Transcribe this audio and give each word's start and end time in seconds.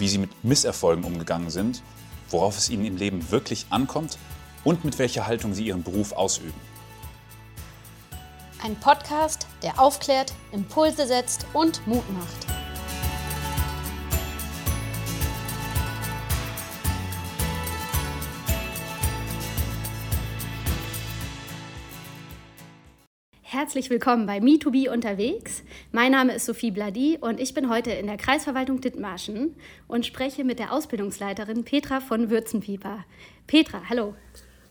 wie 0.00 0.08
sie 0.08 0.18
mit 0.18 0.44
Misserfolgen 0.44 1.04
umgegangen 1.04 1.50
sind, 1.50 1.82
worauf 2.30 2.58
es 2.58 2.70
ihnen 2.70 2.84
im 2.84 2.96
Leben 2.96 3.30
wirklich 3.30 3.66
ankommt 3.70 4.18
und 4.64 4.84
mit 4.84 4.98
welcher 4.98 5.26
Haltung 5.26 5.54
sie 5.54 5.66
ihren 5.66 5.82
Beruf 5.82 6.12
ausüben. 6.12 6.60
Ein 8.62 8.76
Podcast, 8.76 9.46
der 9.62 9.80
aufklärt, 9.80 10.34
Impulse 10.52 11.06
setzt 11.06 11.46
und 11.54 11.86
Mut 11.86 12.04
macht. 12.12 12.49
Herzlich 23.52 23.90
willkommen 23.90 24.26
bei 24.26 24.38
Me2B 24.38 24.92
unterwegs. 24.92 25.64
Mein 25.90 26.12
Name 26.12 26.34
ist 26.34 26.46
Sophie 26.46 26.70
Bladi 26.70 27.18
und 27.20 27.40
ich 27.40 27.52
bin 27.52 27.68
heute 27.68 27.90
in 27.90 28.06
der 28.06 28.16
Kreisverwaltung 28.16 28.80
Dithmarschen 28.80 29.56
und 29.88 30.06
spreche 30.06 30.44
mit 30.44 30.60
der 30.60 30.72
Ausbildungsleiterin 30.72 31.64
Petra 31.64 31.98
von 31.98 32.30
Würzenpieper. 32.30 33.04
Petra, 33.48 33.82
hallo. 33.88 34.14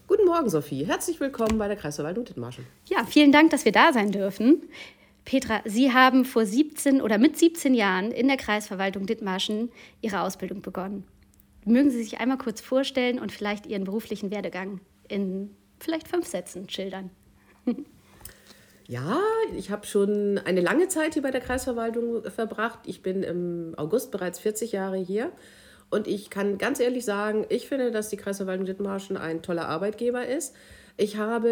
Guten 0.07 0.25
Morgen, 0.25 0.47
Sophie. 0.47 0.85
Herzlich 0.85 1.19
willkommen 1.19 1.57
bei 1.57 1.67
der 1.67 1.75
Kreisverwaltung 1.75 2.23
Dithmarschen. 2.23 2.65
Ja, 2.87 3.03
vielen 3.03 3.33
Dank, 3.33 3.49
dass 3.49 3.65
wir 3.65 3.73
da 3.73 3.91
sein 3.91 4.13
dürfen. 4.13 4.63
Petra, 5.25 5.59
Sie 5.65 5.91
haben 5.91 6.23
vor 6.23 6.45
17 6.45 7.01
oder 7.01 7.17
mit 7.17 7.37
17 7.37 7.73
Jahren 7.73 8.11
in 8.11 8.29
der 8.29 8.37
Kreisverwaltung 8.37 9.05
Dithmarschen 9.05 9.73
Ihre 9.99 10.21
Ausbildung 10.21 10.61
begonnen. 10.61 11.03
Mögen 11.65 11.91
Sie 11.91 12.01
sich 12.01 12.21
einmal 12.21 12.37
kurz 12.37 12.61
vorstellen 12.61 13.19
und 13.19 13.33
vielleicht 13.33 13.67
Ihren 13.67 13.83
beruflichen 13.83 14.31
Werdegang 14.31 14.79
in 15.09 15.53
vielleicht 15.81 16.07
fünf 16.07 16.27
Sätzen 16.27 16.69
schildern? 16.69 17.09
Ja, 18.89 19.19
ich 19.55 19.69
habe 19.69 19.85
schon 19.85 20.39
eine 20.45 20.61
lange 20.61 20.87
Zeit 20.87 21.13
hier 21.13 21.21
bei 21.21 21.29
der 21.29 21.41
Kreisverwaltung 21.41 22.23
verbracht. 22.23 22.79
Ich 22.87 23.03
bin 23.03 23.21
im 23.21 23.75
August 23.77 24.09
bereits 24.09 24.39
40 24.39 24.71
Jahre 24.71 24.97
hier. 24.97 25.31
Und 25.91 26.07
ich 26.07 26.31
kann 26.31 26.57
ganz 26.57 26.79
ehrlich 26.79 27.05
sagen, 27.05 27.45
ich 27.49 27.67
finde, 27.67 27.91
dass 27.91 28.09
die 28.09 28.17
Kreisverwaltung 28.17 28.65
Dithmarschen 28.65 29.15
ein 29.15 29.43
toller 29.43 29.67
Arbeitgeber 29.67 30.25
ist. 30.25 30.55
Ich 30.97 31.17
habe 31.17 31.49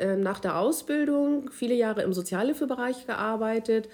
äh, 0.00 0.16
nach 0.16 0.40
der 0.40 0.58
Ausbildung 0.58 1.50
viele 1.50 1.74
Jahre 1.74 2.00
im 2.00 2.14
Sozialhilfebereich 2.14 3.06
gearbeitet, 3.06 3.90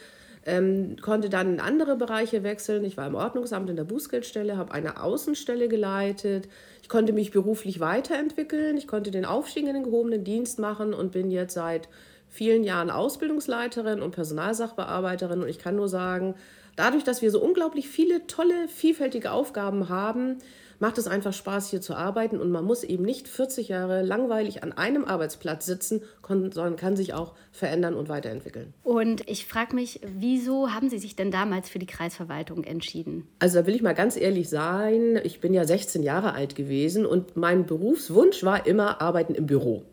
ähm, 0.47 0.95
konnte 1.03 1.29
dann 1.29 1.55
in 1.55 1.61
andere 1.61 1.97
Bereiche 1.97 2.45
wechseln. 2.45 2.85
Ich 2.85 2.97
war 2.97 3.09
im 3.09 3.17
Ordnungsamt 3.17 3.69
in 3.71 3.75
der 3.77 3.83
Bußgeldstelle, 3.83 4.57
habe 4.57 4.73
eine 4.73 5.03
Außenstelle 5.03 5.67
geleitet. 5.67 6.49
Ich 6.81 6.89
konnte 6.89 7.13
mich 7.13 7.33
beruflich 7.33 7.81
weiterentwickeln. 7.81 8.77
Ich 8.77 8.87
konnte 8.87 9.11
den 9.11 9.25
Aufstieg 9.25 9.67
in 9.67 9.75
den 9.75 9.83
gehobenen 9.83 10.23
Dienst 10.23 10.61
machen 10.61 10.95
und 10.95 11.11
bin 11.11 11.33
jetzt 11.33 11.55
seit 11.55 11.89
vielen 12.35 12.65
Jahren 12.65 12.91
Ausbildungsleiterin 12.91 14.03
und 14.03 14.11
Personalsachbearbeiterin 14.11 15.41
und 15.41 15.49
ich 15.49 15.61
kann 15.61 15.77
nur 15.77 15.89
sagen, 15.89 16.35
dadurch, 16.75 17.05
dass 17.05 17.23
wir 17.23 17.31
so 17.31 17.41
unglaublich 17.41 17.89
viele 17.89 18.27
tolle, 18.27 18.67
vielfältige 18.67 19.31
Aufgaben 19.31 19.89
haben, 19.89 20.39
macht 20.81 20.99
es 20.99 21.07
einfach 21.07 21.33
Spaß, 21.33 21.71
hier 21.71 21.81
zu 21.81 21.95
arbeiten 21.95 22.41
und 22.41 22.51
man 22.51 22.65
muss 22.65 22.83
eben 22.83 23.05
nicht 23.05 23.29
40 23.29 23.69
Jahre 23.69 24.03
langweilig 24.03 24.65
an 24.65 24.73
einem 24.73 25.05
Arbeitsplatz 25.05 25.65
sitzen, 25.65 26.03
sondern 26.27 26.75
kann 26.75 26.97
sich 26.97 27.15
auch 27.15 27.35
verändern 27.53 27.95
und 27.95 28.09
weiterentwickeln. 28.09 28.75
Und 28.83 29.29
ich 29.31 29.47
frage 29.47 29.77
mich, 29.77 30.01
wieso 30.05 30.73
haben 30.73 30.91
Sie 30.91 30.99
sich 30.99 31.15
denn 31.15 31.31
damals 31.31 31.69
für 31.69 31.79
die 31.79 31.87
Kreisverwaltung 31.87 32.65
entschieden? 32.65 33.29
Also 33.39 33.61
da 33.61 33.67
will 33.69 33.77
ich 33.77 33.83
mal 33.83 33.95
ganz 33.95 34.17
ehrlich 34.17 34.49
sein, 34.49 35.21
ich 35.23 35.41
bin 35.41 35.55
ja 35.55 35.65
16 35.65 36.03
Jahre 36.03 36.33
alt 36.33 36.57
gewesen 36.57 37.07
und 37.07 37.37
mein 37.37 37.65
Berufswunsch 37.65 38.43
war 38.43 38.67
immer 38.67 39.01
Arbeiten 39.01 39.37
im 39.37 39.47
Büro. 39.47 39.85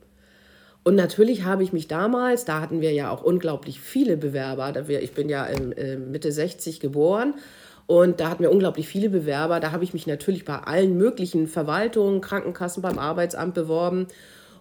Und 0.84 0.96
natürlich 0.96 1.44
habe 1.44 1.64
ich 1.64 1.74
mich 1.74 1.88
damals, 1.88 2.46
da 2.46 2.60
hatten 2.60 2.82
wir 2.82 2.92
ja 2.92 3.12
auch 3.12 3.24
unglaublich 3.24 3.80
viele 3.80 4.18
Bewerber, 4.18 4.74
ich 4.90 5.12
bin 5.14 5.30
ja 5.30 5.48
Mitte 6.10 6.32
60 6.32 6.80
geboren 6.80 7.36
und 7.86 8.20
da 8.20 8.30
hatten 8.30 8.42
wir 8.42 8.52
unglaublich 8.52 8.88
viele 8.88 9.10
Bewerber. 9.10 9.60
Da 9.60 9.74
habe 9.74 9.84
ich 9.84 9.94
mich 9.94 10.08
natürlich 10.08 10.46
bei 10.46 10.58
allen 10.58 10.98
möglichen 10.98 11.48
Verwaltungen, 11.48 12.22
Krankenkassen, 12.22 12.82
beim 12.82 12.98
Arbeitsamt 12.98 13.54
beworben 13.54 14.08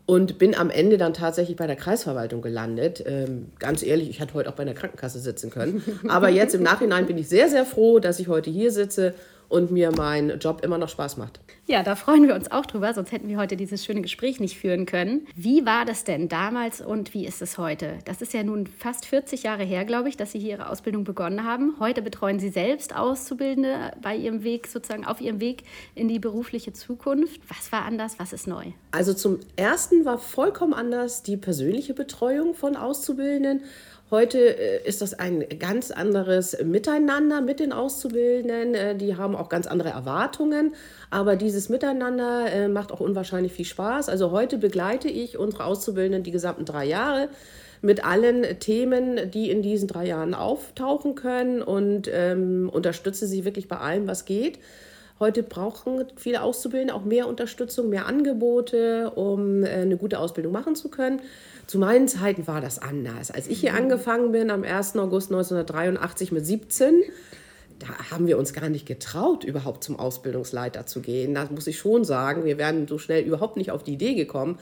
und 0.05 0.39
bin 0.39 0.57
am 0.57 0.69
Ende 0.69 0.99
dann 0.99 1.15
tatsächlich 1.15 1.57
bei 1.57 1.69
der 1.69 1.77
Kreisverwaltung 1.77 2.43
gelandet. 2.43 3.03
Ähm, 3.07 3.53
ganz 3.61 3.85
ehrlich, 3.85 4.11
ich 4.11 4.19
hätte 4.19 4.35
heute 4.35 4.51
auch 4.51 4.57
bei 4.57 4.65
der 4.65 4.75
Krankenkasse 4.75 5.21
sitzen 5.21 5.51
können. 5.51 5.83
Aber 6.09 6.29
jetzt 6.29 6.55
im 6.55 6.65
Nachhinein 6.65 7.07
bin 7.07 7.17
ich 7.17 7.29
sehr, 7.29 7.49
sehr 7.49 7.65
froh, 7.65 8.01
dass 8.01 8.19
ich 8.19 8.27
heute 8.27 8.51
hier 8.51 8.73
sitze 8.73 9.15
und 9.51 9.71
mir 9.71 9.93
mein 9.93 10.39
Job 10.39 10.63
immer 10.65 10.79
noch 10.79 10.89
Spaß 10.89 11.19
macht. 11.19 11.41
Ja, 11.67 11.83
da 11.83 11.95
freuen 11.95 12.27
wir 12.27 12.35
uns 12.35 12.51
auch 12.51 12.67
drüber, 12.67 12.95
sonst 12.95 13.13
hätten 13.13 13.29
wir 13.29 13.37
heute 13.37 13.57
dieses 13.57 13.85
schöne 13.85 14.01
Gespräch 14.01 14.41
nicht 14.41 14.59
führen 14.59 14.87
können. 14.87 15.27
Wie 15.37 15.67
war 15.67 15.85
das 15.85 16.05
denn 16.05 16.29
damals 16.29 16.81
und 16.81 17.13
wie 17.15 17.27
ist 17.27 17.43
es 17.43 17.59
heute? 17.59 17.99
Das 18.07 18.23
ist 18.23 18.33
ja 18.33 18.43
nun 18.43 18.67
fast 18.67 19.07
40 19.07 19.43
Jahre 19.43 19.65
her, 19.65 19.85
glaube 19.85 20.09
ich, 20.09 20.17
dass 20.17 20.33
Sie 20.33 20.39
hier 20.39 20.51
Ihre 20.51 20.71
Ausbildung 20.71 21.05
begonnen 21.05 21.45
haben. 21.45 21.75
Heute 21.79 22.01
betreuen 22.01 22.39
Sie 22.39 22.49
selbst 22.49 22.97
Auszubildende 22.97 23.93
bei 24.01 24.17
Ihrem 24.17 24.43
Weg, 24.43 24.67
sozusagen 24.67 25.05
auf 25.05 25.21
Ihrem 25.21 25.41
Weg 25.41 25.65
in 25.95 26.09
die 26.09 26.19
berufliche 26.19 26.73
Zukunft. 26.73 27.41
Was 27.49 27.71
war 27.73 27.85
anders? 27.85 28.19
Was 28.19 28.33
ist 28.33 28.47
neu? 28.47 28.67
Also 28.93 29.15
zum 29.15 29.41
Ersten 29.57 30.05
war 30.05 30.19
vollkommen 30.19 30.75
anders 30.75 31.23
die 31.23 31.37
persönliche 31.37 31.95
Betreuung 31.95 32.55
von 32.55 32.77
Auszubildenden. 32.77 33.63
Heute 34.11 34.39
äh, 34.39 34.89
ist 34.89 35.03
das 35.03 35.15
ein 35.15 35.47
ganz 35.61 35.93
anderes 35.93 36.61
Miteinander 36.65 37.41
mit 37.41 37.61
den 37.61 37.73
Auszubildenden. 37.73 38.75
Äh, 38.75 38.97
die 38.97 39.17
haben 39.17 39.37
auch 39.37 39.49
ganz 39.49 39.69
andere 39.69 39.91
Erwartungen. 39.91 40.75
Aber 41.11 41.37
dieses 41.37 41.69
Miteinander 41.69 42.51
äh, 42.51 42.67
macht 42.67 42.91
auch 42.91 42.99
unwahrscheinlich 42.99 43.53
viel 43.53 43.65
Spaß. 43.65 44.09
Also 44.09 44.33
heute 44.33 44.59
begleite 44.59 45.09
ich 45.09 45.39
unsere 45.39 45.65
Auszubildenden 45.65 46.25
die 46.25 46.33
gesamten 46.33 46.65
drei 46.65 46.87
Jahre 46.87 47.29
mit 47.83 48.05
allen 48.05 48.59
Themen, 48.59 49.31
die 49.31 49.49
in 49.49 49.63
diesen 49.63 49.87
drei 49.87 50.09
Jahren 50.09 50.35
auftauchen 50.35 51.15
können 51.15 51.63
und 51.63 52.11
ähm, 52.13 52.69
unterstütze 52.69 53.29
sie 53.29 53.45
wirklich 53.45 53.69
bei 53.69 53.79
allem, 53.79 54.09
was 54.09 54.25
geht. 54.25 54.59
Heute 55.21 55.43
brauchen 55.43 56.05
viele 56.17 56.43
Auszubildende 56.43 56.95
auch 56.95 57.05
mehr 57.05 57.29
Unterstützung, 57.29 57.91
mehr 57.91 58.07
Angebote, 58.07 59.11
um 59.11 59.63
eine 59.65 59.97
gute 59.99 60.19
Ausbildung 60.19 60.53
machen 60.53 60.75
zu 60.75 60.89
können. 60.89 61.21
Zu 61.71 61.79
meinen 61.79 62.09
Zeiten 62.09 62.49
war 62.49 62.61
das 62.61 62.81
anders. 62.81 63.31
Als 63.31 63.47
ich 63.47 63.61
hier 63.61 63.71
mhm. 63.71 63.79
angefangen 63.79 64.33
bin, 64.33 64.51
am 64.51 64.65
1. 64.65 64.97
August 64.97 65.31
1983 65.31 66.33
mit 66.33 66.45
17, 66.45 67.05
da 67.79 68.11
haben 68.11 68.27
wir 68.27 68.39
uns 68.39 68.53
gar 68.53 68.69
nicht 68.69 68.87
getraut, 68.87 69.45
überhaupt 69.45 69.85
zum 69.85 69.97
Ausbildungsleiter 69.97 70.87
zu 70.87 71.01
gehen. 71.01 71.33
Das 71.33 71.49
muss 71.53 71.69
ich 71.69 71.79
schon 71.79 72.03
sagen. 72.03 72.45
Wir 72.45 72.59
wären 72.59 72.89
so 72.89 72.99
schnell 72.99 73.23
überhaupt 73.23 73.57
nicht 73.57 73.71
auf 73.71 73.85
die 73.85 73.93
Idee 73.93 74.15
gekommen. 74.15 74.59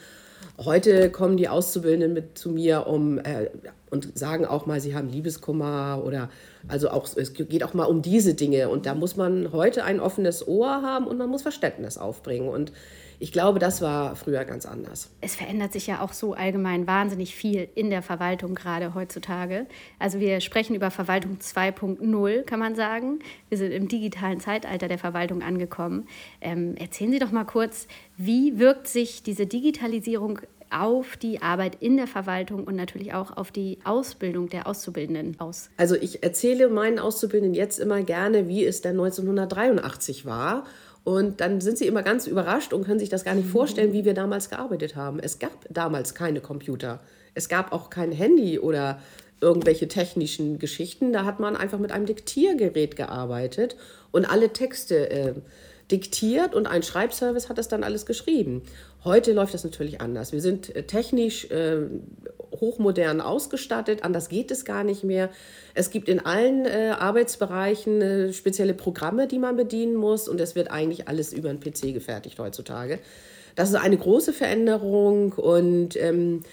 Heute 0.63 1.09
kommen 1.09 1.35
die 1.35 1.49
Auszubildenden 1.49 2.13
mit 2.13 2.37
zu 2.37 2.51
mir 2.51 2.85
um 2.85 3.17
äh, 3.17 3.49
und 3.89 4.15
sagen 4.15 4.45
auch 4.45 4.67
mal, 4.67 4.79
sie 4.79 4.93
haben 4.93 5.09
Liebeskummer 5.09 6.03
oder 6.05 6.29
also 6.67 6.91
auch 6.91 7.09
es 7.15 7.33
geht 7.33 7.63
auch 7.63 7.73
mal 7.73 7.85
um 7.85 8.03
diese 8.03 8.35
Dinge 8.35 8.69
und 8.69 8.85
da 8.85 8.93
muss 8.93 9.15
man 9.15 9.51
heute 9.51 9.83
ein 9.83 9.99
offenes 9.99 10.47
Ohr 10.47 10.83
haben 10.83 11.07
und 11.07 11.17
man 11.17 11.27
muss 11.27 11.41
Verständnis 11.41 11.97
aufbringen 11.97 12.49
und 12.49 12.71
ich 13.19 13.33
glaube, 13.33 13.59
das 13.59 13.81
war 13.81 14.15
früher 14.15 14.45
ganz 14.45 14.65
anders. 14.65 15.09
Es 15.19 15.35
verändert 15.35 15.73
sich 15.73 15.87
ja 15.87 16.01
auch 16.01 16.13
so 16.13 16.33
allgemein 16.33 16.87
wahnsinnig 16.87 17.35
viel 17.35 17.67
in 17.75 17.89
der 17.89 18.01
Verwaltung 18.01 18.55
gerade 18.55 18.93
heutzutage. 18.95 19.65
Also 19.99 20.21
wir 20.21 20.39
sprechen 20.39 20.73
über 20.73 20.89
Verwaltung 20.89 21.37
2.0, 21.41 22.43
kann 22.43 22.59
man 22.59 22.75
sagen. 22.75 23.19
Wir 23.49 23.57
sind 23.57 23.71
im 23.71 23.89
digitalen 23.89 24.39
Zeitalter 24.39 24.87
der 24.87 24.97
Verwaltung 24.97 25.41
angekommen. 25.41 26.07
Ähm, 26.39 26.75
erzählen 26.77 27.11
Sie 27.11 27.19
doch 27.19 27.31
mal 27.31 27.43
kurz, 27.43 27.87
wie 28.15 28.57
wirkt 28.57 28.87
sich 28.87 29.21
diese 29.21 29.45
Digitalisierung 29.45 30.39
auf 30.71 31.17
die 31.17 31.41
Arbeit 31.41 31.77
in 31.81 31.97
der 31.97 32.07
Verwaltung 32.07 32.63
und 32.63 32.75
natürlich 32.75 33.13
auch 33.13 33.35
auf 33.35 33.51
die 33.51 33.79
Ausbildung 33.83 34.49
der 34.49 34.67
Auszubildenden 34.67 35.39
aus? 35.39 35.69
Also 35.77 35.95
ich 35.95 36.23
erzähle 36.23 36.69
meinen 36.69 36.99
Auszubildenden 36.99 37.55
jetzt 37.55 37.79
immer 37.79 38.01
gerne, 38.03 38.47
wie 38.47 38.63
es 38.63 38.81
denn 38.81 38.91
1983 38.91 40.25
war 40.25 40.65
und 41.09 41.41
dann 41.41 41.59
sind 41.59 41.79
sie 41.79 41.87
immer 41.87 42.03
ganz 42.03 42.27
überrascht 42.27 42.71
und 42.71 42.85
können 42.85 42.99
sich 42.99 43.09
das 43.09 43.23
gar 43.23 43.33
nicht 43.33 43.49
vorstellen, 43.49 43.93
wie 43.93 44.05
wir 44.05 44.13
damals 44.13 44.51
gearbeitet 44.51 44.95
haben. 44.95 45.17
Es 45.19 45.39
gab 45.39 45.65
damals 45.67 46.13
keine 46.13 46.39
Computer. 46.39 46.99
Es 47.33 47.49
gab 47.49 47.71
auch 47.71 47.89
kein 47.89 48.11
Handy 48.11 48.59
oder 48.59 49.01
irgendwelche 49.41 49.87
technischen 49.87 50.59
Geschichten. 50.59 51.11
Da 51.11 51.25
hat 51.25 51.39
man 51.39 51.55
einfach 51.55 51.79
mit 51.79 51.91
einem 51.91 52.05
Diktiergerät 52.05 52.95
gearbeitet 52.95 53.75
und 54.11 54.29
alle 54.29 54.53
Texte 54.53 55.09
äh, 55.09 55.33
diktiert 55.91 56.53
und 56.53 56.67
ein 56.67 56.83
Schreibservice 56.83 57.49
hat 57.49 57.57
das 57.57 57.67
dann 57.67 57.83
alles 57.83 58.05
geschrieben. 58.05 58.61
Heute 59.03 59.33
läuft 59.33 59.53
das 59.53 59.63
natürlich 59.63 60.01
anders. 60.01 60.31
Wir 60.31 60.41
sind 60.41 60.75
äh, 60.75 60.83
technisch 60.83 61.49
äh, 61.51 61.87
hochmodern 62.51 63.21
ausgestattet, 63.21 64.03
anders 64.03 64.29
geht 64.29 64.51
es 64.51 64.65
gar 64.65 64.83
nicht 64.83 65.03
mehr. 65.03 65.29
Es 65.73 65.89
gibt 65.89 66.09
in 66.09 66.19
allen 66.19 66.65
äh, 66.65 66.93
Arbeitsbereichen 66.97 68.01
äh, 68.01 68.33
spezielle 68.33 68.73
Programme, 68.73 69.27
die 69.27 69.39
man 69.39 69.55
bedienen 69.55 69.95
muss 69.95 70.27
und 70.27 70.39
es 70.39 70.55
wird 70.55 70.69
eigentlich 70.69 71.07
alles 71.07 71.33
über 71.33 71.49
einen 71.49 71.59
PC 71.59 71.93
gefertigt 71.93 72.39
heutzutage. 72.39 72.99
Das 73.55 73.69
ist 73.69 73.75
eine 73.75 73.97
große 73.97 74.33
Veränderung 74.33 75.33
und 75.33 75.95
ähm, 75.95 76.43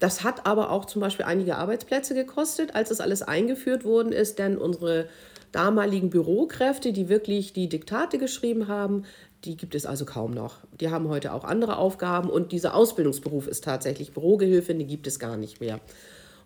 das 0.00 0.24
hat 0.24 0.46
aber 0.46 0.70
auch 0.70 0.84
zum 0.84 1.00
Beispiel 1.00 1.24
einige 1.24 1.56
Arbeitsplätze 1.56 2.14
gekostet, 2.14 2.74
als 2.74 2.90
das 2.90 3.00
alles 3.00 3.22
eingeführt 3.22 3.84
worden 3.84 4.12
ist, 4.12 4.38
denn 4.38 4.58
unsere 4.58 5.08
damaligen 5.56 6.10
Bürokräfte, 6.10 6.92
die 6.92 7.08
wirklich 7.08 7.54
die 7.54 7.68
Diktate 7.68 8.18
geschrieben 8.18 8.68
haben, 8.68 9.04
die 9.44 9.56
gibt 9.56 9.74
es 9.74 9.86
also 9.86 10.04
kaum 10.04 10.32
noch. 10.32 10.58
Die 10.80 10.90
haben 10.90 11.08
heute 11.08 11.32
auch 11.32 11.44
andere 11.44 11.78
Aufgaben 11.78 12.28
und 12.28 12.52
dieser 12.52 12.74
Ausbildungsberuf 12.74 13.46
ist 13.46 13.64
tatsächlich 13.64 14.12
Bürogehilfe, 14.12 14.74
die 14.74 14.86
gibt 14.86 15.06
es 15.06 15.18
gar 15.18 15.36
nicht 15.36 15.60
mehr. 15.60 15.80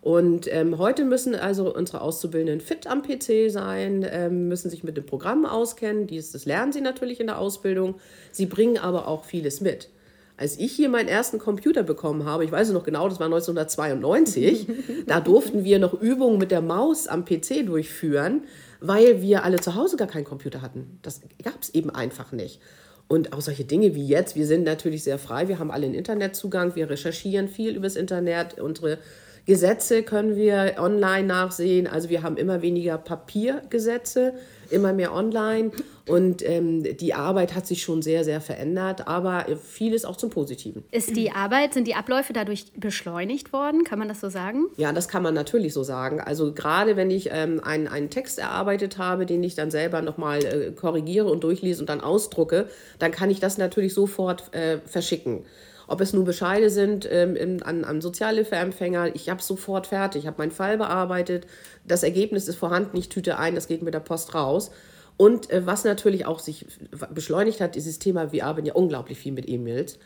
Und 0.01 0.51
ähm, 0.51 0.77
heute 0.77 1.03
müssen 1.03 1.35
also 1.35 1.75
unsere 1.75 2.01
Auszubildenden 2.01 2.61
fit 2.61 2.87
am 2.87 3.03
PC 3.03 3.51
sein, 3.51 4.05
ähm, 4.09 4.47
müssen 4.47 4.71
sich 4.71 4.83
mit 4.83 4.97
dem 4.97 5.05
Programm 5.05 5.45
auskennen. 5.45 6.07
Dies, 6.07 6.31
das 6.31 6.45
lernen 6.45 6.71
sie 6.71 6.81
natürlich 6.81 7.19
in 7.19 7.27
der 7.27 7.37
Ausbildung. 7.37 7.95
Sie 8.31 8.47
bringen 8.47 8.77
aber 8.77 9.07
auch 9.07 9.25
vieles 9.25 9.61
mit. 9.61 9.89
Als 10.37 10.57
ich 10.57 10.71
hier 10.71 10.89
meinen 10.89 11.07
ersten 11.07 11.37
Computer 11.37 11.83
bekommen 11.83 12.25
habe, 12.25 12.43
ich 12.43 12.51
weiß 12.51 12.69
es 12.69 12.73
noch 12.73 12.83
genau, 12.83 13.07
das 13.07 13.19
war 13.19 13.27
1992, 13.27 14.67
da 15.05 15.19
durften 15.19 15.63
wir 15.63 15.77
noch 15.77 15.93
Übungen 15.93 16.39
mit 16.39 16.49
der 16.49 16.61
Maus 16.61 17.07
am 17.07 17.25
PC 17.25 17.63
durchführen, 17.67 18.43
weil 18.81 19.21
wir 19.21 19.45
alle 19.45 19.59
zu 19.59 19.75
Hause 19.75 19.95
gar 19.95 20.07
keinen 20.07 20.25
Computer 20.25 20.61
hatten. 20.61 20.99
Das 21.03 21.21
gab 21.43 21.61
es 21.61 21.69
eben 21.69 21.89
einfach 21.91 22.31
nicht. 22.31 22.59
Und 23.07 23.33
auch 23.33 23.41
solche 23.41 23.63
Dinge 23.63 23.93
wie 23.93 24.05
jetzt, 24.05 24.35
wir 24.35 24.47
sind 24.47 24.63
natürlich 24.63 25.03
sehr 25.03 25.19
frei, 25.19 25.47
wir 25.47 25.59
haben 25.59 25.71
alle 25.71 25.85
einen 25.85 25.95
Internetzugang, 25.95 26.75
wir 26.75 26.89
recherchieren 26.89 27.47
viel 27.47 27.75
übers 27.75 27.95
Internet, 27.95 28.59
unsere 28.59 28.99
Gesetze 29.45 30.03
können 30.03 30.35
wir 30.35 30.75
online 30.77 31.27
nachsehen, 31.27 31.87
also 31.87 32.09
wir 32.09 32.23
haben 32.23 32.37
immer 32.37 32.61
weniger 32.61 32.97
Papiergesetze, 32.97 34.33
immer 34.71 34.93
mehr 34.93 35.13
online 35.13 35.71
und 36.07 36.47
ähm, 36.47 36.83
die 36.97 37.13
Arbeit 37.13 37.55
hat 37.55 37.67
sich 37.67 37.83
schon 37.83 38.01
sehr, 38.01 38.23
sehr 38.23 38.41
verändert, 38.41 39.07
aber 39.07 39.45
vieles 39.63 40.03
auch 40.03 40.17
zum 40.17 40.29
Positiven. 40.29 40.83
Ist 40.91 41.15
die 41.15 41.31
Arbeit, 41.31 41.73
sind 41.73 41.87
die 41.87 41.95
Abläufe 41.95 42.33
dadurch 42.33 42.65
beschleunigt 42.75 43.53
worden? 43.53 43.83
Kann 43.83 43.99
man 43.99 44.07
das 44.07 44.19
so 44.19 44.29
sagen? 44.29 44.65
Ja, 44.77 44.91
das 44.93 45.07
kann 45.07 45.23
man 45.23 45.33
natürlich 45.33 45.73
so 45.73 45.83
sagen. 45.83 46.19
Also 46.19 46.53
gerade 46.53 46.95
wenn 46.95 47.11
ich 47.11 47.29
ähm, 47.31 47.61
einen, 47.63 47.87
einen 47.87 48.09
Text 48.09 48.39
erarbeitet 48.39 48.97
habe, 48.97 49.25
den 49.25 49.43
ich 49.43 49.55
dann 49.55 49.71
selber 49.71 50.01
nochmal 50.01 50.43
äh, 50.43 50.71
korrigiere 50.71 51.29
und 51.29 51.43
durchlese 51.43 51.81
und 51.81 51.89
dann 51.89 52.01
ausdrucke, 52.01 52.67
dann 52.99 53.11
kann 53.11 53.29
ich 53.29 53.39
das 53.39 53.57
natürlich 53.57 53.93
sofort 53.93 54.53
äh, 54.53 54.79
verschicken 54.85 55.45
ob 55.91 55.99
es 55.99 56.13
nun 56.13 56.23
Bescheide 56.23 56.69
sind 56.69 57.07
ähm, 57.11 57.35
in, 57.35 57.61
an, 57.63 57.83
an 57.83 57.99
Sozialhilfeempfänger. 57.99 59.13
Ich 59.13 59.29
habe 59.29 59.41
sofort 59.41 59.87
fertig, 59.87 60.21
ich 60.21 60.27
habe 60.27 60.37
meinen 60.37 60.51
Fall 60.51 60.77
bearbeitet, 60.77 61.47
das 61.85 62.03
Ergebnis 62.03 62.47
ist 62.47 62.55
vorhanden, 62.55 62.95
ich 62.95 63.09
tüte 63.09 63.37
ein, 63.37 63.55
das 63.55 63.67
geht 63.67 63.81
mit 63.81 63.93
der 63.93 63.99
Post 63.99 64.33
raus. 64.33 64.71
Und 65.17 65.51
äh, 65.51 65.65
was 65.65 65.83
natürlich 65.83 66.25
auch 66.25 66.39
sich 66.39 66.65
beschleunigt 67.13 67.59
hat, 67.59 67.75
das 67.75 67.99
Thema, 67.99 68.31
wir 68.31 68.45
arbeiten 68.45 68.67
ja 68.67 68.73
unglaublich 68.73 69.19
viel 69.19 69.33
mit 69.33 69.49
E-Mails. 69.49 69.99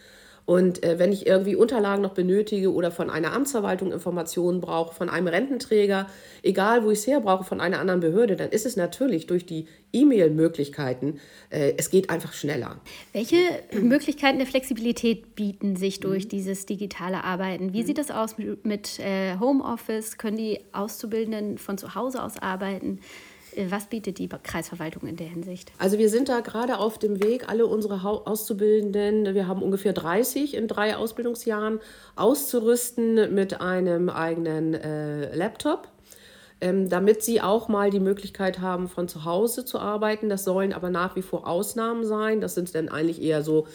Und 0.45 0.83
äh, 0.83 0.99
wenn 0.99 1.11
ich 1.11 1.25
irgendwie 1.25 1.55
Unterlagen 1.55 2.03
noch 2.03 2.13
benötige 2.13 2.71
oder 2.71 2.91
von 2.91 3.09
einer 3.09 3.33
Amtsverwaltung 3.33 3.91
Informationen 3.91 4.61
brauche, 4.61 4.93
von 4.93 5.09
einem 5.09 5.27
Rententräger, 5.27 6.07
egal 6.43 6.83
wo 6.83 6.91
ich 6.91 6.99
es 6.99 7.07
her 7.07 7.19
brauche, 7.19 7.43
von 7.43 7.59
einer 7.59 7.79
anderen 7.79 7.99
Behörde, 7.99 8.35
dann 8.35 8.49
ist 8.49 8.65
es 8.65 8.75
natürlich 8.75 9.25
durch 9.25 9.45
die 9.45 9.67
E-Mail-Möglichkeiten, 9.91 11.19
äh, 11.49 11.73
es 11.77 11.89
geht 11.89 12.11
einfach 12.11 12.33
schneller. 12.33 12.79
Welche 13.11 13.37
Möglichkeiten 13.73 14.37
der 14.37 14.47
Flexibilität 14.47 15.35
bieten 15.35 15.75
sich 15.75 15.99
durch 15.99 16.25
mhm. 16.25 16.29
dieses 16.29 16.65
digitale 16.67 17.23
Arbeiten? 17.23 17.73
Wie 17.73 17.81
mhm. 17.81 17.87
sieht 17.87 17.97
das 17.97 18.11
aus 18.11 18.35
mit 18.63 18.99
äh, 18.99 19.37
Homeoffice? 19.39 20.17
Können 20.17 20.37
die 20.37 20.59
Auszubildenden 20.73 21.57
von 21.57 21.79
zu 21.79 21.95
Hause 21.95 22.21
aus 22.21 22.37
arbeiten? 22.37 22.99
Was 23.69 23.85
bietet 23.85 24.17
die 24.19 24.27
Kreisverwaltung 24.27 25.07
in 25.07 25.15
der 25.15 25.27
Hinsicht? 25.27 25.71
Also 25.77 25.97
wir 25.97 26.09
sind 26.09 26.29
da 26.29 26.41
gerade 26.41 26.77
auf 26.77 26.99
dem 26.99 27.23
Weg, 27.23 27.49
alle 27.49 27.65
unsere 27.65 28.03
Auszubildenden, 28.03 29.33
wir 29.33 29.47
haben 29.47 29.61
ungefähr 29.61 29.93
30 29.93 30.55
in 30.55 30.67
drei 30.67 30.95
Ausbildungsjahren, 30.95 31.79
auszurüsten 32.15 33.33
mit 33.33 33.61
einem 33.61 34.09
eigenen 34.09 34.73
äh, 34.73 35.35
Laptop. 35.35 35.89
Ähm, 36.61 36.87
damit 36.87 37.21
sie 37.21 37.41
auch 37.41 37.67
mal 37.67 37.89
die 37.89 37.99
Möglichkeit 37.99 38.59
haben, 38.59 38.87
von 38.87 39.09
zu 39.09 39.25
Hause 39.25 39.65
zu 39.65 39.77
arbeiten. 39.77 40.29
Das 40.29 40.45
sollen 40.45 40.71
aber 40.71 40.89
nach 40.89 41.17
wie 41.17 41.21
vor 41.21 41.47
Ausnahmen 41.47 42.05
sein. 42.05 42.39
Das 42.39 42.55
sind 42.55 42.73
dann 42.73 42.87
eigentlich 42.87 43.21
eher 43.21 43.43
so 43.43 43.67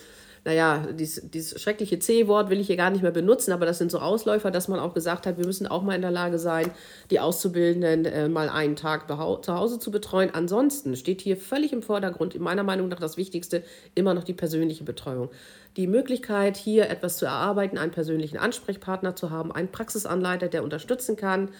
naja, 0.44 0.86
dieses, 0.92 1.30
dieses 1.30 1.60
schreckliche 1.60 1.98
C-Wort 1.98 2.48
will 2.48 2.60
ich 2.60 2.68
hier 2.68 2.76
gar 2.76 2.90
nicht 2.90 3.02
mehr 3.02 3.10
benutzen, 3.10 3.52
aber 3.52 3.66
das 3.66 3.78
sind 3.78 3.90
so 3.90 3.98
Ausläufer, 3.98 4.50
dass 4.50 4.68
man 4.68 4.80
auch 4.80 4.94
gesagt 4.94 5.26
hat, 5.26 5.36
wir 5.36 5.44
müssen 5.44 5.66
auch 5.66 5.82
mal 5.82 5.94
in 5.94 6.00
der 6.00 6.10
Lage 6.10 6.38
sein, 6.38 6.70
die 7.10 7.20
Auszubildenden 7.20 8.06
äh, 8.06 8.28
mal 8.28 8.48
einen 8.48 8.76
Tag 8.76 9.06
zu 9.08 9.54
Hause 9.54 9.78
zu 9.78 9.90
betreuen. 9.90 10.30
Ansonsten 10.32 10.96
steht 10.96 11.20
hier 11.20 11.36
völlig 11.36 11.72
im 11.72 11.82
Vordergrund, 11.82 12.34
in 12.34 12.42
meiner 12.42 12.62
Meinung 12.62 12.88
nach 12.88 13.00
das 13.00 13.16
Wichtigste, 13.16 13.62
immer 13.94 14.14
noch 14.14 14.24
die 14.24 14.34
persönliche 14.34 14.84
Betreuung. 14.84 15.30
Die 15.76 15.86
Möglichkeit, 15.86 16.56
hier 16.56 16.88
etwas 16.88 17.18
zu 17.18 17.26
erarbeiten, 17.26 17.78
einen 17.78 17.92
persönlichen 17.92 18.38
Ansprechpartner 18.38 19.14
zu 19.14 19.30
haben, 19.30 19.52
einen 19.52 19.70
Praxisanleiter, 19.70 20.48
der 20.48 20.64
unterstützen 20.64 21.16
kann, 21.16 21.50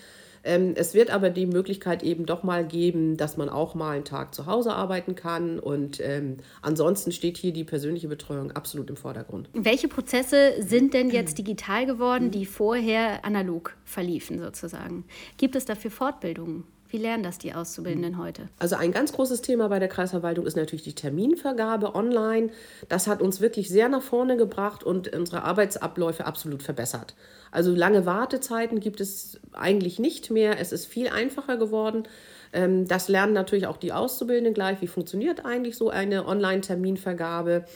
ähm, 0.43 0.75
es 0.77 0.95
wird 0.95 1.11
aber 1.11 1.31
die 1.31 1.47
Möglichkeit 1.47 2.03
eben 2.03 2.27
doch 2.27 2.43
mal 2.43 2.67
geben, 2.67 3.17
dass 3.17 3.37
man 3.37 3.49
auch 3.49 3.75
mal 3.75 3.97
einen 3.97 4.05
Tag 4.05 4.35
zu 4.35 4.47
Hause 4.47 4.73
arbeiten 4.73 5.15
kann. 5.15 5.59
Und 5.59 6.01
ähm, 6.03 6.39
ansonsten 6.63 7.13
steht 7.13 7.37
hier 7.37 7.53
die 7.53 7.65
persönliche 7.65 8.09
Betreuung 8.09 8.53
absolut 8.53 8.89
im 8.91 8.97
Vordergrund. 8.97 9.49
Welche 9.53 9.89
Prozesse 9.89 10.55
sind 10.61 10.95
denn 10.95 11.11
jetzt 11.11 11.39
digital 11.39 11.87
geworden, 11.87 12.31
die 12.31 12.47
vorher 12.47 13.25
analog 13.25 13.77
verliefen 13.85 14.39
sozusagen? 14.39 15.05
Gibt 15.37 15.57
es 15.57 15.65
dafür 15.65 15.91
Fortbildungen? 15.91 16.65
Wie 16.91 16.99
lernen 16.99 17.23
das 17.23 17.39
die 17.39 17.55
Auszubildenden 17.55 18.19
heute? 18.19 18.49
Also 18.59 18.75
ein 18.75 18.91
ganz 18.91 19.13
großes 19.13 19.43
Thema 19.43 19.69
bei 19.69 19.79
der 19.79 19.89
Kreisverwaltung 19.89 20.45
ist 20.45 20.57
natürlich 20.57 20.83
die 20.83 20.95
Terminvergabe 20.95 21.95
online. 21.95 22.51
Das 22.89 23.07
hat 23.07 23.23
uns 23.23 23.41
wirklich 23.41 23.69
sehr 23.69 23.89
nach 23.89 24.03
vorne 24.03 24.37
gebracht 24.37 24.83
und 24.83 25.15
unsere 25.15 25.45
Arbeitsabläufe 25.45 26.27
absolut 26.27 26.65
verbessert. 26.65 27.15
Also 27.53 27.73
lange 27.73 28.07
Wartezeiten 28.07 28.81
gibt 28.81 29.01
es 29.01 29.39
eigentlich 29.53 30.01
nicht 30.01 30.33
mehr. 30.33 30.59
Es 30.59 30.73
ist 30.73 30.87
viel 30.87 31.09
einfacher 31.09 31.57
geworden. 31.59 32.09
Ähm, 32.53 32.89
das 32.89 33.09
lernen 33.09 33.35
natürlich 33.35 33.69
auch 33.69 33.77
die 33.77 33.93
Auszubildenden 33.93 34.55
gleich. 34.55 34.81
Wie 34.81 34.89
funktioniert 34.89 35.45
eigentlich 35.45 35.77
so 35.77 35.91
eine 35.91 36.27
Online-Terminvergabe? 36.27 37.67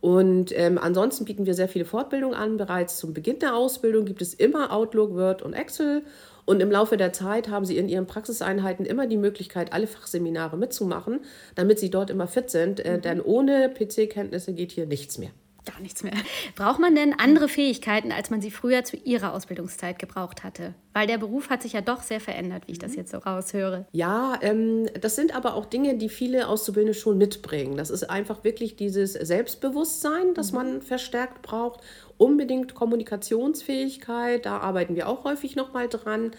Und 0.00 0.56
ähm, 0.56 0.78
ansonsten 0.78 1.24
bieten 1.24 1.46
wir 1.46 1.54
sehr 1.54 1.68
viele 1.68 1.84
Fortbildungen 1.84 2.36
an. 2.36 2.56
Bereits 2.56 2.98
zum 2.98 3.14
Beginn 3.14 3.40
der 3.40 3.56
Ausbildung 3.56 4.04
gibt 4.04 4.22
es 4.22 4.32
immer 4.32 4.72
Outlook, 4.72 5.14
Word 5.14 5.42
und 5.42 5.54
Excel. 5.54 6.02
Und 6.48 6.60
im 6.60 6.70
Laufe 6.70 6.96
der 6.96 7.12
Zeit 7.12 7.50
haben 7.50 7.66
sie 7.66 7.76
in 7.76 7.90
ihren 7.90 8.06
Praxiseinheiten 8.06 8.86
immer 8.86 9.06
die 9.06 9.18
Möglichkeit, 9.18 9.74
alle 9.74 9.86
Fachseminare 9.86 10.56
mitzumachen, 10.56 11.20
damit 11.54 11.78
sie 11.78 11.90
dort 11.90 12.08
immer 12.08 12.26
fit 12.26 12.48
sind. 12.48 12.80
Äh, 12.80 12.96
mhm. 12.96 13.02
Denn 13.02 13.20
ohne 13.20 13.68
PC-Kenntnisse 13.68 14.54
geht 14.54 14.72
hier 14.72 14.86
nichts 14.86 15.18
mehr 15.18 15.28
gar 15.70 15.80
nichts 15.80 16.02
mehr. 16.02 16.14
Braucht 16.56 16.80
man 16.80 16.94
denn 16.94 17.14
andere 17.18 17.48
Fähigkeiten, 17.48 18.12
als 18.12 18.30
man 18.30 18.40
sie 18.40 18.50
früher 18.50 18.84
zu 18.84 18.96
ihrer 18.96 19.32
Ausbildungszeit 19.34 19.98
gebraucht 19.98 20.44
hatte? 20.44 20.74
Weil 20.94 21.06
der 21.06 21.18
Beruf 21.18 21.50
hat 21.50 21.62
sich 21.62 21.74
ja 21.74 21.80
doch 21.80 22.02
sehr 22.02 22.20
verändert, 22.20 22.64
wie 22.66 22.72
ich 22.72 22.78
das 22.78 22.92
mhm. 22.92 22.98
jetzt 22.98 23.12
so 23.12 23.18
raushöre. 23.18 23.86
Ja, 23.92 24.38
ähm, 24.40 24.88
das 25.00 25.16
sind 25.16 25.36
aber 25.36 25.54
auch 25.54 25.66
Dinge, 25.66 25.96
die 25.96 26.08
viele 26.08 26.48
Auszubildende 26.48 26.98
schon 26.98 27.18
mitbringen. 27.18 27.76
Das 27.76 27.90
ist 27.90 28.08
einfach 28.08 28.44
wirklich 28.44 28.76
dieses 28.76 29.12
Selbstbewusstsein, 29.12 30.34
das 30.34 30.52
mhm. 30.52 30.58
man 30.58 30.82
verstärkt 30.82 31.42
braucht. 31.42 31.80
Unbedingt 32.16 32.74
Kommunikationsfähigkeit, 32.74 34.46
da 34.46 34.58
arbeiten 34.58 34.96
wir 34.96 35.08
auch 35.08 35.24
häufig 35.24 35.54
nochmal 35.54 35.88
dran. 35.88 36.32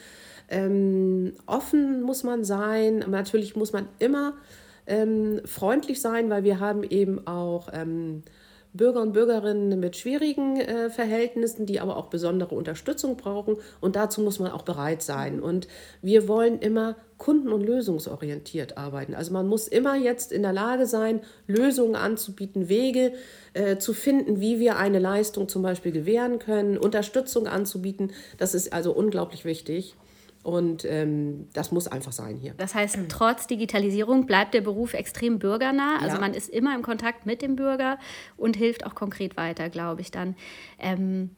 Ähm, 0.50 1.36
offen 1.46 2.02
muss 2.02 2.24
man 2.24 2.44
sein. 2.44 3.06
Natürlich 3.08 3.56
muss 3.56 3.72
man 3.72 3.88
immer 4.00 4.34
ähm, 4.88 5.42
freundlich 5.46 6.02
sein, 6.02 6.30
weil 6.30 6.44
wir 6.44 6.60
haben 6.60 6.84
eben 6.84 7.26
auch 7.28 7.70
ähm, 7.72 8.24
Bürger 8.74 9.02
und 9.02 9.14
Bürgerinnen 9.14 9.80
mit 9.80 9.98
schwierigen 9.98 10.58
äh, 10.58 10.90
Verhältnissen, 10.90 11.66
die 11.66 11.80
aber 11.80 11.98
auch 11.98 12.08
besondere 12.08 12.54
Unterstützung 12.54 13.18
brauchen. 13.18 13.58
Und 13.82 13.96
dazu 13.96 14.22
muss 14.22 14.40
man 14.40 14.52
auch 14.52 14.62
bereit 14.62 15.02
sein. 15.02 15.40
Und 15.40 15.68
wir 16.02 16.28
wollen 16.28 16.60
immer 16.60 16.96
kunden- 17.18 17.52
und 17.52 17.64
lösungsorientiert 17.64 18.78
arbeiten. 18.78 19.16
Also 19.16 19.34
man 19.34 19.48
muss 19.48 19.68
immer 19.68 19.96
jetzt 19.96 20.32
in 20.32 20.44
der 20.44 20.54
Lage 20.54 20.86
sein, 20.86 21.22
Lösungen 21.48 21.96
anzubieten, 21.96 22.70
Wege 22.70 23.14
äh, 23.54 23.78
zu 23.78 23.94
finden, 23.94 24.40
wie 24.40 24.60
wir 24.60 24.78
eine 24.78 25.00
Leistung 25.00 25.50
zum 25.50 25.64
Beispiel 25.64 25.92
gewähren 25.92 26.40
können, 26.40 26.78
Unterstützung 26.78 27.48
anzubieten. 27.48 28.12
Das 28.38 28.54
ist 28.54 28.72
also 28.72 28.94
unglaublich 28.94 29.46
wichtig. 29.46 29.96
Und 30.44 30.86
ähm, 30.86 31.48
das 31.54 31.72
muss 31.72 31.88
einfach 31.88 32.14
sein 32.14 32.38
hier. 32.38 32.54
Das 32.58 32.74
heißt, 32.74 32.98
trotz 33.10 33.48
Digitalisierung 33.48 34.26
bleibt 34.26 34.54
der 34.54 34.62
Beruf 34.62 34.94
extrem 34.94 35.38
bürgernah. 35.38 35.98
Also 36.02 36.16
ja. 36.16 36.22
man 36.22 36.34
ist 36.34 36.50
immer 36.50 36.74
im 36.76 36.82
Kontakt 36.82 37.26
mit 37.26 37.42
dem 37.42 37.56
Bürger 37.56 38.00
und 38.38 38.56
hilft 38.56 38.86
auch 38.86 38.96
konkret 38.96 39.36
weiter, 39.36 39.70
glaube 39.70 40.02
ich 40.02 40.12
dann. 40.12 40.36
Ähm, 40.80 41.32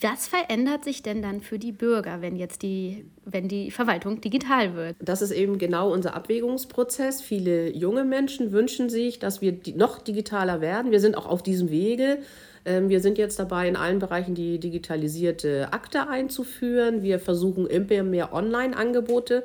was 0.00 0.28
verändert 0.28 0.82
sich 0.82 1.02
denn 1.02 1.20
dann 1.20 1.42
für 1.42 1.58
die 1.58 1.72
Bürger, 1.72 2.22
wenn 2.22 2.36
jetzt 2.36 2.62
die 2.62 3.04
wenn 3.26 3.48
die 3.48 3.70
Verwaltung 3.70 4.22
digital 4.22 4.74
wird. 4.74 4.96
Das 5.00 5.20
ist 5.20 5.30
eben 5.30 5.58
genau 5.58 5.92
unser 5.92 6.14
Abwägungsprozess. 6.14 7.20
Viele 7.20 7.70
junge 7.70 8.04
Menschen 8.04 8.52
wünschen 8.52 8.88
sich, 8.88 9.18
dass 9.18 9.42
wir 9.42 9.58
noch 9.74 9.98
digitaler 9.98 10.62
werden. 10.62 10.90
Wir 10.90 11.00
sind 11.00 11.16
auch 11.16 11.26
auf 11.26 11.42
diesem 11.42 11.70
Wege. 11.70 12.20
Ähm, 12.64 12.88
wir 12.88 13.00
sind 13.00 13.18
jetzt 13.18 13.38
dabei, 13.38 13.68
in 13.68 13.76
allen 13.76 13.98
Bereichen 13.98 14.34
die 14.34 14.58
digitalisierte 14.58 15.72
Akte 15.72 16.08
einzuführen. 16.08 17.02
Wir 17.02 17.18
versuchen 17.18 17.66
immer 17.66 18.02
mehr 18.02 18.32
Online-Angebote 18.32 19.44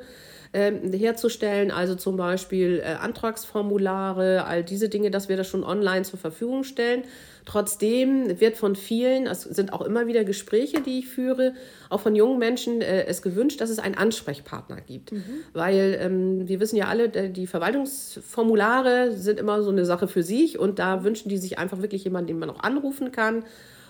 ähm, 0.54 0.92
herzustellen, 0.92 1.70
also 1.70 1.94
zum 1.94 2.16
Beispiel 2.16 2.80
äh, 2.80 2.94
Antragsformulare, 2.94 4.44
all 4.44 4.62
diese 4.62 4.88
Dinge, 4.88 5.10
dass 5.10 5.28
wir 5.28 5.36
das 5.36 5.48
schon 5.48 5.64
online 5.64 6.02
zur 6.02 6.18
Verfügung 6.18 6.64
stellen. 6.64 7.02
Trotzdem 7.44 8.40
wird 8.40 8.56
von 8.56 8.74
vielen, 8.74 9.26
es 9.26 9.42
sind 9.42 9.72
auch 9.72 9.82
immer 9.82 10.06
wieder 10.06 10.24
Gespräche, 10.24 10.80
die 10.80 11.00
ich 11.00 11.08
führe, 11.08 11.52
auch 11.90 12.00
von 12.00 12.14
jungen 12.16 12.38
Menschen 12.38 12.80
äh, 12.80 13.04
es 13.04 13.20
gewünscht, 13.20 13.60
dass 13.60 13.68
es 13.68 13.78
einen 13.78 13.96
Ansprechpartner 13.96 14.80
gibt. 14.80 15.12
Mhm. 15.12 15.24
Weil 15.52 15.98
ähm, 16.00 16.48
wir 16.48 16.60
wissen 16.60 16.76
ja 16.76 16.86
alle, 16.86 17.08
die 17.08 17.46
Verwaltungsformulare 17.46 19.12
sind 19.12 19.38
immer 19.38 19.62
so 19.62 19.70
eine 19.70 19.84
Sache 19.84 20.08
für 20.08 20.22
sich 20.22 20.58
und 20.58 20.78
da 20.78 21.04
wünschen 21.04 21.28
die 21.28 21.36
sich 21.36 21.58
einfach 21.58 21.82
wirklich 21.82 22.04
jemanden, 22.04 22.28
den 22.28 22.38
man 22.38 22.48
auch 22.48 22.60
anrufen 22.60 23.12
kann. 23.12 23.44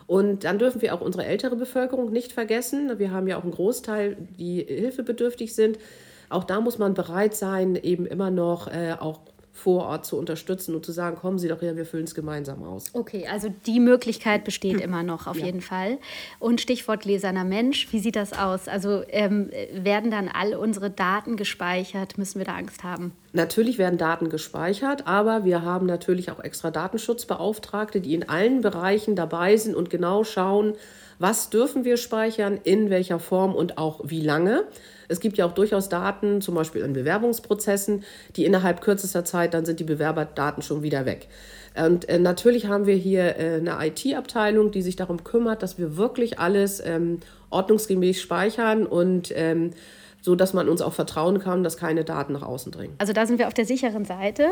Und 0.07 0.45
dann 0.45 0.59
dürfen 0.59 0.83
wir 0.83 0.95
auch 0.95 1.01
unsere 1.01 1.25
ältere 1.25 1.57
Bevölkerung 1.57 2.11
nicht 2.11 2.33
vergessen. 2.33 2.99
Wir 2.99 3.11
haben 3.11 3.27
ja 3.27 3.39
auch 3.39 3.43
einen 3.43 3.53
Großteil, 3.53 4.17
die 4.39 4.63
hilfebedürftig 4.63 5.55
sind. 5.55 5.79
Auch 6.29 6.45
da 6.45 6.61
muss 6.61 6.79
man 6.79 6.95
bereit 6.95 7.35
sein, 7.35 7.77
eben 7.77 8.07
immer 8.07 8.31
noch 8.31 8.69
äh, 8.69 8.97
auch 8.99 9.21
vor 9.55 9.87
Ort 9.87 10.05
zu 10.05 10.19
unterstützen 10.19 10.75
und 10.75 10.85
zu 10.85 10.91
sagen, 10.91 11.17
kommen 11.17 11.39
Sie 11.39 11.47
doch 11.47 11.63
her, 11.63 11.77
wir 11.77 11.87
füllen 11.87 12.05
es 12.05 12.15
gemeinsam 12.15 12.65
aus. 12.65 12.87
Okay, 12.93 13.29
also 13.31 13.55
die 13.67 13.79
Möglichkeit 13.79 14.43
besteht 14.43 14.81
immer 14.81 15.05
noch 15.05 15.29
auf 15.29 15.39
ja. 15.39 15.47
jeden 15.47 15.61
Fall. 15.61 15.99
Und 16.41 16.61
Stichwort 16.61 17.03
gläserner 17.03 17.45
Mensch, 17.45 17.93
wie 17.93 18.01
sieht 18.01 18.17
das 18.17 18.33
aus? 18.33 18.67
Also 18.67 19.05
ähm, 19.09 19.51
werden 19.73 20.11
dann 20.11 20.29
all 20.29 20.55
unsere 20.55 20.91
Daten 20.91 21.37
gespeichert? 21.37 22.19
Müssen 22.19 22.41
wir 22.41 22.45
da 22.45 22.57
Angst 22.57 22.83
haben? 22.83 23.13
Natürlich 23.33 23.79
werden 23.79 23.97
Daten 23.97 24.29
gespeichert, 24.29 25.07
aber 25.07 25.45
wir 25.45 25.63
haben 25.63 25.87
natürlich 25.87 26.33
auch 26.33 26.41
extra 26.41 26.73
Datenschutzbeauftragte, 26.73 28.01
die 28.01 28.15
in 28.15 28.29
allen 28.29 28.61
Bereichen 28.61 29.15
dabei 29.15 29.57
sind 29.57 29.77
und 29.77 29.89
genau 29.89 30.25
schauen, 30.25 30.75
was 31.21 31.49
dürfen 31.49 31.85
wir 31.85 31.97
speichern, 31.97 32.59
in 32.65 32.91
welcher 32.91 33.21
Form 33.21 33.55
und 33.55 33.79
auch 33.79 34.01
wie 34.03 34.21
lange. 34.21 34.65
Es 35.09 35.21
gibt 35.21 35.37
ja 35.37 35.47
auch 35.47 35.53
durchaus 35.53 35.89
Daten, 35.89 36.41
zum 36.41 36.55
Beispiel 36.55 36.83
in 36.83 36.93
Bewerbungsprozessen, 36.93 38.05
die 38.37 38.45
innerhalb 38.45 38.81
kürzester 38.81 39.25
Zeit, 39.25 39.55
dann 39.55 39.65
sind 39.65 39.81
die 39.81 39.85
Bewerberdaten 39.85 40.63
schon 40.63 40.83
wieder 40.83 41.07
weg. 41.07 41.29
Und 41.77 42.09
äh, 42.09 42.19
natürlich 42.19 42.67
haben 42.67 42.87
wir 42.87 42.95
hier 42.95 43.37
äh, 43.37 43.57
eine 43.57 43.77
IT-Abteilung, 43.87 44.71
die 44.71 44.83
sich 44.83 44.97
darum 44.97 45.25
kümmert, 45.25 45.63
dass 45.63 45.79
wir 45.79 45.97
wirklich 45.97 46.39
alles 46.39 46.81
ähm, 46.85 47.21
ordnungsgemäß 47.51 48.21
speichern 48.21 48.87
und 48.87 49.33
ähm, 49.35 49.71
so 50.25 50.35
dass 50.35 50.55
man 50.55 50.71
uns 50.71 50.81
auch 50.81 50.95
vertrauen 50.95 51.39
kann, 51.39 51.63
dass 51.63 51.77
keine 51.77 52.03
Daten 52.03 52.33
nach 52.33 52.43
außen 52.43 52.73
dringen. 52.73 52.95
Also 52.97 53.13
da 53.13 53.27
sind 53.27 53.39
wir 53.39 53.47
auf 53.47 53.53
der 53.53 53.67
sicheren 53.67 54.07
Seite. 54.07 54.49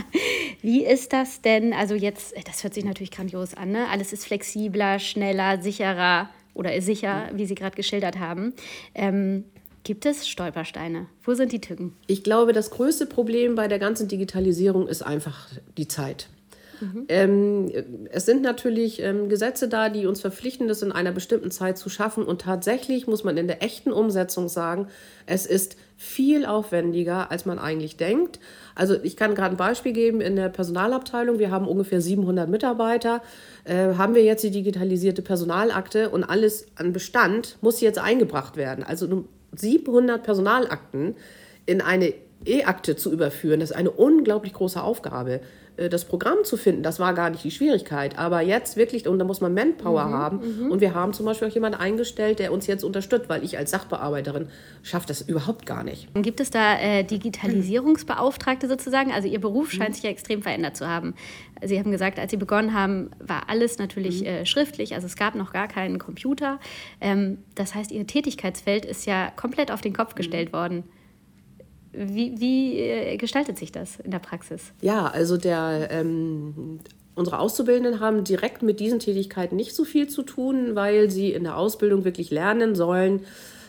Wie 0.60 0.84
ist 0.84 1.14
das 1.14 1.40
denn? 1.40 1.72
Also 1.72 1.94
jetzt, 1.94 2.34
das 2.46 2.62
hört 2.62 2.74
sich 2.74 2.84
natürlich 2.84 3.10
grandios 3.10 3.54
an, 3.54 3.70
ne? 3.70 3.86
Alles 3.90 4.12
ist 4.12 4.26
flexibler, 4.26 4.98
schneller, 4.98 5.62
sicherer 5.62 6.28
oder 6.52 6.78
sicher, 6.82 7.30
wie 7.32 7.46
Sie 7.46 7.54
gerade 7.54 7.74
geschildert 7.74 8.18
haben. 8.18 8.52
Ähm, 8.94 9.44
Gibt 9.88 10.04
es 10.04 10.28
Stolpersteine? 10.28 11.06
Wo 11.24 11.32
sind 11.32 11.50
die 11.50 11.62
Tücken? 11.62 11.96
Ich 12.06 12.22
glaube, 12.22 12.52
das 12.52 12.70
größte 12.70 13.06
Problem 13.06 13.54
bei 13.54 13.68
der 13.68 13.78
ganzen 13.78 14.06
Digitalisierung 14.06 14.86
ist 14.86 15.00
einfach 15.00 15.48
die 15.78 15.88
Zeit. 15.88 16.28
Mhm. 16.82 17.06
Ähm, 17.08 17.72
es 18.10 18.26
sind 18.26 18.42
natürlich 18.42 19.00
ähm, 19.00 19.30
Gesetze 19.30 19.66
da, 19.66 19.88
die 19.88 20.04
uns 20.04 20.20
verpflichten, 20.20 20.68
das 20.68 20.82
in 20.82 20.92
einer 20.92 21.12
bestimmten 21.12 21.50
Zeit 21.50 21.78
zu 21.78 21.88
schaffen. 21.88 22.24
Und 22.24 22.42
tatsächlich 22.42 23.06
muss 23.06 23.24
man 23.24 23.38
in 23.38 23.46
der 23.46 23.62
echten 23.62 23.90
Umsetzung 23.90 24.50
sagen, 24.50 24.88
es 25.24 25.46
ist 25.46 25.78
viel 25.96 26.44
aufwendiger, 26.44 27.30
als 27.30 27.46
man 27.46 27.58
eigentlich 27.58 27.96
denkt. 27.96 28.40
Also 28.74 28.94
ich 29.02 29.16
kann 29.16 29.34
gerade 29.34 29.54
ein 29.54 29.56
Beispiel 29.56 29.94
geben 29.94 30.20
in 30.20 30.36
der 30.36 30.50
Personalabteilung. 30.50 31.38
Wir 31.38 31.50
haben 31.50 31.66
ungefähr 31.66 32.02
700 32.02 32.46
Mitarbeiter. 32.46 33.22
Äh, 33.64 33.94
haben 33.94 34.14
wir 34.14 34.22
jetzt 34.22 34.44
die 34.44 34.50
digitalisierte 34.50 35.22
Personalakte 35.22 36.10
und 36.10 36.24
alles 36.24 36.66
an 36.74 36.92
Bestand 36.92 37.56
muss 37.62 37.80
jetzt 37.80 37.98
eingebracht 37.98 38.58
werden. 38.58 38.84
Also 38.84 39.24
700 39.52 40.22
Personalakten 40.22 41.16
in 41.66 41.80
eine 41.80 42.14
E-Akte 42.44 42.96
zu 42.96 43.12
überführen, 43.12 43.60
das 43.60 43.70
ist 43.70 43.76
eine 43.76 43.90
unglaublich 43.90 44.52
große 44.52 44.82
Aufgabe. 44.82 45.40
Äh, 45.78 45.88
das 45.88 46.04
Programm 46.04 46.44
zu 46.44 46.56
finden, 46.56 46.82
das 46.82 47.00
war 47.00 47.14
gar 47.14 47.30
nicht 47.30 47.44
die 47.44 47.50
Schwierigkeit. 47.50 48.18
Aber 48.18 48.40
jetzt 48.42 48.76
wirklich, 48.76 49.08
und 49.08 49.18
da 49.18 49.24
muss 49.24 49.40
man 49.40 49.54
Manpower 49.54 50.06
mhm, 50.06 50.12
haben. 50.12 50.64
Mhm. 50.64 50.70
Und 50.70 50.80
wir 50.80 50.94
haben 50.94 51.12
zum 51.12 51.26
Beispiel 51.26 51.48
auch 51.48 51.52
jemanden 51.52 51.78
eingestellt, 51.78 52.38
der 52.38 52.52
uns 52.52 52.66
jetzt 52.66 52.84
unterstützt, 52.84 53.28
weil 53.28 53.44
ich 53.44 53.56
als 53.56 53.70
Sachbearbeiterin 53.70 54.48
schaffe 54.82 55.06
das 55.06 55.22
überhaupt 55.22 55.66
gar 55.66 55.84
nicht. 55.84 56.08
Gibt 56.14 56.40
es 56.40 56.50
da 56.50 56.78
äh, 56.78 57.04
Digitalisierungsbeauftragte 57.04 58.68
sozusagen? 58.68 59.12
Also 59.12 59.28
Ihr 59.28 59.40
Beruf 59.40 59.70
scheint 59.70 59.94
sich 59.94 60.04
ja 60.04 60.10
extrem 60.10 60.42
verändert 60.42 60.76
zu 60.76 60.86
haben. 60.86 61.14
Sie 61.62 61.78
haben 61.78 61.90
gesagt, 61.90 62.18
als 62.18 62.30
Sie 62.30 62.36
begonnen 62.36 62.74
haben, 62.74 63.10
war 63.18 63.48
alles 63.48 63.78
natürlich 63.78 64.20
mhm. 64.20 64.26
äh, 64.26 64.46
schriftlich, 64.46 64.94
also 64.94 65.06
es 65.06 65.16
gab 65.16 65.34
noch 65.34 65.52
gar 65.52 65.68
keinen 65.68 65.98
Computer. 65.98 66.60
Ähm, 67.00 67.38
das 67.54 67.74
heißt, 67.74 67.90
Ihr 67.90 68.06
Tätigkeitsfeld 68.06 68.84
ist 68.84 69.06
ja 69.06 69.30
komplett 69.34 69.72
auf 69.72 69.80
den 69.80 69.92
Kopf 69.92 70.14
gestellt 70.14 70.50
mhm. 70.50 70.56
worden. 70.56 70.84
Wie, 71.92 72.40
wie 72.40 72.78
äh, 72.78 73.16
gestaltet 73.16 73.58
sich 73.58 73.72
das 73.72 73.98
in 74.00 74.10
der 74.10 74.18
Praxis? 74.18 74.72
Ja, 74.80 75.06
also 75.06 75.36
der, 75.36 75.88
ähm, 75.90 76.80
unsere 77.14 77.38
Auszubildenden 77.38 78.00
haben 78.00 78.24
direkt 78.24 78.62
mit 78.62 78.80
diesen 78.80 78.98
Tätigkeiten 78.98 79.56
nicht 79.56 79.74
so 79.74 79.84
viel 79.84 80.08
zu 80.08 80.22
tun, 80.22 80.74
weil 80.74 81.10
sie 81.10 81.32
in 81.32 81.44
der 81.44 81.56
Ausbildung 81.56 82.04
wirklich 82.04 82.30
lernen 82.30 82.74
sollen, 82.74 83.22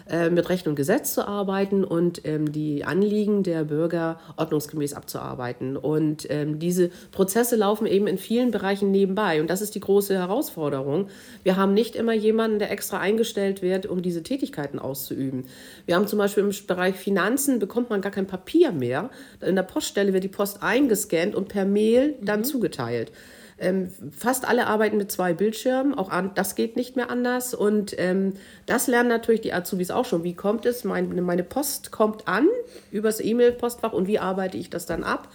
äh, 0.10 0.30
mit 0.30 0.50
Recht 0.50 0.68
und 0.68 0.76
Gesetz 0.76 1.14
zu 1.14 1.28
arbeiten 1.28 1.84
und 1.84 2.26
ähm, 2.26 2.52
die 2.52 2.86
Anliegen 2.86 3.44
der 3.44 3.64
Bürger 3.64 4.20
ordnungsgemäß 4.38 4.94
abzuarbeiten. 4.94 5.78
Und 5.78 6.30
ähm, 6.30 6.60
diese 6.60 6.90
Prozesse 7.12 7.56
laufen 7.56 7.86
eben 7.86 8.08
in 8.08 8.18
vielen 8.18 8.52
Bereichen 8.52 8.92
nebenbei. 8.92 9.42
Und 9.42 9.50
das 9.50 9.62
ist 9.62 9.76
die 9.76 9.80
große 9.80 10.14
Herausforderung. 10.14 11.08
Wir 11.44 11.56
haben 11.58 11.74
nicht 11.74 11.96
immer 11.96 12.14
jemanden, 12.14 12.60
der 12.60 12.72
extra 12.72 13.00
eingestellt 13.00 13.62
wird, 13.62 13.86
um 13.86 14.02
diese 14.02 14.24
Tätigkeiten 14.24 14.80
auszuüben. 14.80 15.46
Wir 15.86 15.96
haben 15.96 16.08
zum 16.08 16.20
Beispiel 16.20 16.44
im 16.44 16.54
Bereich 16.68 16.96
Finanzen 16.96 17.60
bekommt 17.60 17.90
man 17.90 18.02
gar 18.02 18.12
kein 18.12 18.28
Papier 18.28 18.72
mehr. 18.72 19.10
In 19.42 19.56
der 19.56 19.64
Poststelle 19.64 20.14
wird 20.14 20.24
die 20.24 20.30
Post 20.30 20.62
eingescannt 20.62 21.36
und 21.36 21.48
per 21.48 21.66
Mail 21.66 22.16
dann 22.22 22.40
mhm. 22.40 22.46
zugeteilt. 22.46 23.12
Ähm, 23.60 23.90
fast 24.12 24.48
alle 24.48 24.68
arbeiten 24.68 24.98
mit 24.98 25.12
zwei 25.12 25.34
Bildschirmen, 25.34 25.94
auch 25.94 26.10
an, 26.10 26.32
das 26.36 26.56
geht 26.56 26.76
nicht 26.76 26.96
mehr 26.96 27.10
anders. 27.10 27.54
Und 27.54 27.96
ähm, 27.98 28.34
das 28.66 28.88
lernen 28.88 29.10
natürlich 29.10 29.42
die 29.42 29.54
Azubis 29.54 29.92
auch 29.92 30.06
schon. 30.06 30.24
Wie 30.24 30.34
kommt 30.34 30.66
es? 30.66 30.84
Meine, 30.84 31.22
meine 31.22 31.44
Post 31.44 31.92
kommt 31.92 32.28
an 32.28 32.48
übers 32.92 33.20
E-Mail-Postfach 33.20 33.94
und 33.94 34.08
wie 34.08 34.20
arbeite 34.20 34.58
ich 34.58 34.70
das 34.70 34.86
dann 34.86 35.04
ab? 35.04 35.30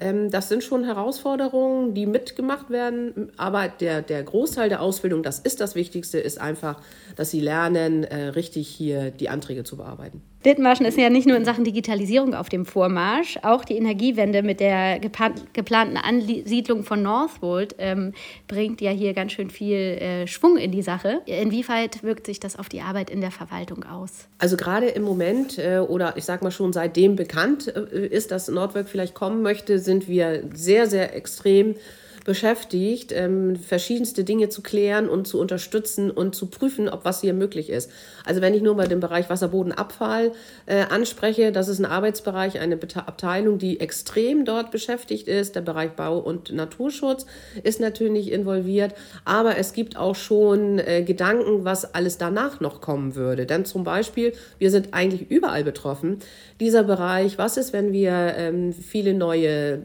Ähm, 0.00 0.30
das 0.30 0.48
sind 0.48 0.64
schon 0.64 0.84
Herausforderungen, 0.84 1.94
die 1.94 2.06
mitgemacht 2.06 2.70
werden. 2.70 3.30
Aber 3.36 3.68
der, 3.68 4.02
der 4.02 4.22
Großteil 4.22 4.68
der 4.68 4.80
Ausbildung, 4.80 5.22
das 5.22 5.38
ist 5.38 5.60
das 5.60 5.74
Wichtigste, 5.74 6.18
ist 6.18 6.40
einfach, 6.40 6.80
dass 7.16 7.30
sie 7.30 7.40
lernen, 7.40 8.04
äh, 8.04 8.28
richtig 8.28 8.68
hier 8.68 9.10
die 9.10 9.28
Anträge 9.28 9.62
zu 9.62 9.76
bearbeiten. 9.76 10.22
Dithmarschen 10.44 10.86
ist 10.86 10.96
ja 10.96 11.10
nicht 11.10 11.26
nur 11.26 11.36
in 11.36 11.44
Sachen 11.44 11.64
Digitalisierung 11.64 12.34
auf 12.34 12.48
dem 12.48 12.64
Vormarsch, 12.64 13.38
auch 13.42 13.62
die 13.62 13.76
Energiewende 13.76 14.42
mit 14.42 14.60
der 14.60 14.98
geplanten 14.98 15.98
Ansiedlung 15.98 16.82
von 16.82 17.02
Northwold 17.02 17.74
ähm, 17.78 18.14
bringt 18.48 18.80
ja 18.80 18.90
hier 18.90 19.12
ganz 19.12 19.32
schön 19.32 19.50
viel 19.50 19.76
äh, 19.76 20.26
Schwung 20.26 20.56
in 20.56 20.72
die 20.72 20.80
Sache. 20.80 21.20
Inwieweit 21.26 22.02
wirkt 22.02 22.24
sich 22.24 22.40
das 22.40 22.58
auf 22.58 22.70
die 22.70 22.80
Arbeit 22.80 23.10
in 23.10 23.20
der 23.20 23.30
Verwaltung 23.30 23.84
aus? 23.84 24.28
Also 24.38 24.56
gerade 24.56 24.86
im 24.86 25.02
Moment 25.02 25.58
äh, 25.58 25.80
oder 25.80 26.16
ich 26.16 26.24
sage 26.24 26.42
mal 26.42 26.50
schon 26.50 26.72
seitdem 26.72 27.16
bekannt 27.16 27.68
äh, 27.68 28.06
ist, 28.06 28.30
dass 28.30 28.48
Nordwerk 28.48 28.88
vielleicht 28.88 29.14
kommen 29.14 29.42
möchte, 29.42 29.78
sind 29.78 30.08
wir 30.08 30.44
sehr, 30.54 30.86
sehr 30.86 31.14
extrem 31.14 31.74
beschäftigt, 32.24 33.12
ähm, 33.12 33.56
verschiedenste 33.56 34.24
Dinge 34.24 34.48
zu 34.48 34.62
klären 34.62 35.08
und 35.08 35.26
zu 35.26 35.38
unterstützen 35.40 36.10
und 36.10 36.34
zu 36.34 36.46
prüfen, 36.46 36.88
ob 36.88 37.04
was 37.04 37.20
hier 37.20 37.34
möglich 37.34 37.70
ist. 37.70 37.90
Also 38.24 38.40
wenn 38.40 38.54
ich 38.54 38.62
nur 38.62 38.74
mal 38.74 38.88
den 38.88 39.00
Bereich 39.00 39.30
Wasserbodenabfall 39.30 40.32
äh, 40.66 40.82
anspreche, 40.90 41.52
das 41.52 41.68
ist 41.68 41.78
ein 41.78 41.86
Arbeitsbereich, 41.86 42.60
eine 42.60 42.78
Abteilung, 43.06 43.58
die 43.58 43.80
extrem 43.80 44.44
dort 44.44 44.70
beschäftigt 44.70 45.28
ist. 45.28 45.56
Der 45.56 45.60
Bereich 45.60 45.92
Bau 45.92 46.18
und 46.18 46.52
Naturschutz 46.52 47.26
ist 47.62 47.80
natürlich 47.80 48.32
involviert, 48.32 48.94
aber 49.24 49.56
es 49.56 49.72
gibt 49.72 49.96
auch 49.96 50.16
schon 50.16 50.78
äh, 50.78 51.02
Gedanken, 51.02 51.64
was 51.64 51.94
alles 51.94 52.18
danach 52.18 52.60
noch 52.60 52.80
kommen 52.80 53.14
würde. 53.14 53.46
Denn 53.46 53.64
zum 53.64 53.84
Beispiel, 53.84 54.32
wir 54.58 54.70
sind 54.70 54.92
eigentlich 54.92 55.30
überall 55.30 55.64
betroffen. 55.64 56.18
Dieser 56.60 56.84
Bereich, 56.84 57.38
was 57.38 57.56
ist, 57.56 57.72
wenn 57.72 57.92
wir 57.92 58.34
ähm, 58.36 58.72
viele 58.72 59.14
neue 59.14 59.82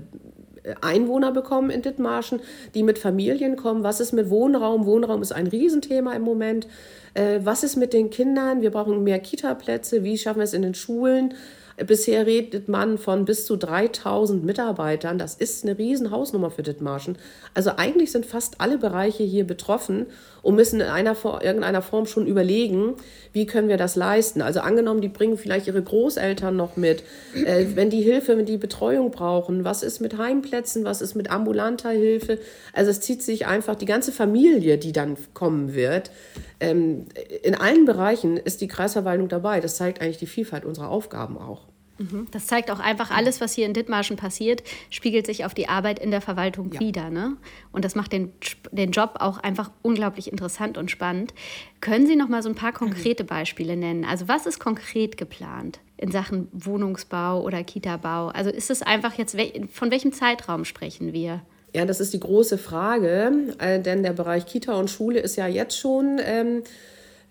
Einwohner 0.82 1.32
bekommen 1.32 1.70
in 1.70 1.82
Dithmarschen, 1.82 2.42
die 2.74 2.84
mit 2.84 3.00
Familien 3.00 3.56
kommen. 3.56 3.84
Was 3.84 4.00
ist 4.00 4.14
mit 4.14 4.30
Wohnraum? 4.30 4.86
Wohnraum 4.86 5.22
ist 5.22 5.32
ein 5.32 5.48
Riesenthema 5.48 6.14
im 6.14 6.24
Moment. 6.24 6.68
Äh, 7.14 7.40
was 7.44 7.64
ist 7.64 7.76
mit 7.76 7.94
den 7.94 8.10
Kindern? 8.10 8.62
Wir 8.62 8.72
brauchen 8.72 9.04
mehr 9.04 9.20
Kita-Plätze. 9.20 10.04
Wie 10.04 10.18
schaffen 10.18 10.40
wir 10.40 10.44
es 10.44 10.54
in 10.54 10.62
den 10.62 10.76
Schulen? 10.76 11.34
Bisher 11.78 12.26
redet 12.26 12.70
man 12.70 12.98
von 12.98 13.26
bis 13.26 13.46
zu 13.46 13.58
3000 13.58 14.46
Mitarbeitern. 14.46 15.18
Das 15.18 15.36
ist 15.36 15.66
eine 15.66 15.78
riesen 15.78 16.10
Hausnummer 16.10 16.50
für 16.50 16.64
Dithmarschen. 16.64 17.18
Also 17.54 17.72
eigentlich 17.76 18.14
sind 18.14 18.26
fast 18.26 18.62
alle 18.62 18.78
Bereiche 18.78 19.24
hier 19.24 19.46
betroffen 19.46 20.06
und 20.46 20.54
müssen 20.54 20.80
in 20.80 20.88
einer, 20.88 21.18
irgendeiner 21.42 21.82
Form 21.82 22.06
schon 22.06 22.28
überlegen, 22.28 22.94
wie 23.34 23.48
können 23.48 23.68
wir 23.68 23.78
das 23.78 23.96
leisten. 23.96 24.44
Also 24.44 24.60
angenommen, 24.60 25.02
die 25.02 25.08
bringen 25.08 25.40
vielleicht 25.40 25.66
ihre 25.66 25.82
Großeltern 25.82 26.56
noch 26.56 26.78
mit. 26.78 27.04
Äh, 27.34 27.66
wenn 27.74 27.90
die 27.90 28.04
Hilfe, 28.04 28.38
wenn 28.38 28.46
die 28.46 28.58
Betreuung 28.58 29.10
brauchen, 29.10 29.64
was 29.64 29.82
ist 29.82 30.02
mit 30.02 30.20
Heimplätzen, 30.20 30.86
was 30.86 31.02
ist 31.02 31.16
mit 31.16 31.32
ambulanter 31.32 31.90
Hilfe? 31.90 32.38
Also 32.74 32.92
es 32.92 33.02
zieht 33.02 33.24
sich 33.24 33.48
einfach 33.48 33.74
die 33.74 33.88
ganze 33.88 34.12
Familie, 34.12 34.78
die 34.78 34.92
dann 34.92 35.18
kommen 35.34 35.74
wird. 35.74 36.12
Ähm, 36.60 37.06
in 37.42 37.56
allen 37.56 37.86
Bereichen 37.86 38.38
ist 38.38 38.62
die 38.62 38.68
Kreisverwaltung 38.68 39.30
dabei. 39.30 39.62
Das 39.62 39.78
zeigt 39.78 40.00
eigentlich 40.00 40.20
die 40.20 40.28
Vielfalt 40.28 40.64
unserer 40.64 40.90
Aufgaben 40.90 41.40
auch. 41.40 41.64
Mhm. 41.98 42.28
Das 42.32 42.48
zeigt 42.48 42.70
auch 42.72 42.80
einfach, 42.80 43.12
alles, 43.12 43.42
was 43.42 43.54
hier 43.54 43.66
in 43.66 43.74
Dithmarschen 43.74 44.18
passiert, 44.18 44.64
spiegelt 44.90 45.26
sich 45.26 45.46
auf 45.46 45.54
die 45.54 45.70
Arbeit 45.70 46.00
in 46.00 46.12
der 46.12 46.22
Verwaltung 46.22 46.72
ja. 46.74 46.80
wieder. 46.80 47.10
Ne? 47.10 47.38
Und 47.72 47.86
das 47.86 47.96
macht 47.96 48.12
den, 48.12 48.34
den 48.72 48.92
Job 48.92 49.16
auch 49.20 49.38
einfach 49.38 49.72
unglaublich 49.82 50.32
interessant 50.32 50.78
und 50.78 50.92
spannend. 50.92 51.34
Können 51.82 52.08
Sie 52.08 52.16
noch 52.16 52.28
mal 52.28 52.44
so 52.44 52.50
ein 52.50 52.56
paar 52.56 52.74
konkrete 52.74 53.24
Beispiele 53.24 53.78
nennen? 53.78 54.06
Also 54.06 54.28
was 54.28 54.46
ist 54.46 54.60
konkret 54.60 55.18
geplant 55.18 55.80
in 55.98 56.12
Sachen 56.12 56.50
Wohnungsbau 56.52 57.42
oder 57.42 57.64
Kitabau? 57.64 58.28
Also 58.28 58.50
ist 58.50 58.70
es 58.70 58.82
einfach 58.82 59.14
jetzt, 59.18 59.38
von 59.72 59.92
welchem 59.92 60.12
Zeitraum 60.12 60.66
sprechen 60.66 61.14
wir? 61.14 61.42
Ja, 61.74 61.86
das 61.86 62.00
ist 62.00 62.14
die 62.14 62.20
große 62.20 62.58
Frage, 62.58 63.54
äh, 63.60 63.80
denn 63.82 64.02
der 64.02 64.14
Bereich 64.14 64.46
Kita 64.46 64.74
und 64.74 64.90
Schule 64.90 65.20
ist 65.20 65.36
ja 65.36 65.48
jetzt 65.48 65.78
schon... 65.78 66.20
Ähm, 66.24 66.64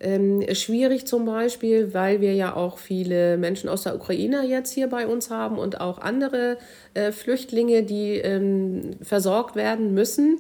ähm, 0.05 0.45
schwierig 0.55 1.07
zum 1.07 1.25
Beispiel, 1.25 1.95
weil 1.95 2.21
wir 2.21 2.35
ja 2.35 2.55
auch 2.55 2.79
viele 2.79 3.39
Menschen 3.39 3.69
aus 3.69 3.83
der 3.83 3.97
Ukraine 3.97 4.47
jetzt 4.47 4.73
hier 4.73 4.89
bei 4.89 5.07
uns 5.07 5.31
haben 5.31 5.59
und 5.59 5.81
auch 5.81 5.99
andere 5.99 6.59
äh, 6.93 7.11
Flüchtlinge, 7.11 7.83
die 7.83 8.19
ähm, 8.19 8.91
versorgt 9.03 9.57
werden 9.57 9.95
müssen. 9.95 10.39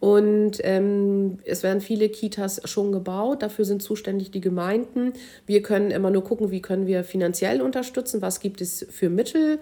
Und 0.00 0.58
ähm, 0.62 1.38
es 1.44 1.62
werden 1.62 1.80
viele 1.80 2.08
Kitas 2.08 2.60
schon 2.64 2.92
gebaut. 2.92 3.42
Dafür 3.42 3.64
sind 3.64 3.82
zuständig 3.82 4.30
die 4.30 4.40
Gemeinden. 4.40 5.12
Wir 5.46 5.62
können 5.62 5.90
immer 5.90 6.10
nur 6.10 6.24
gucken, 6.24 6.50
wie 6.50 6.62
können 6.62 6.86
wir 6.86 7.04
finanziell 7.04 7.60
unterstützen, 7.60 8.22
was 8.22 8.40
gibt 8.40 8.60
es 8.60 8.86
für 8.90 9.10
Mittel. 9.10 9.58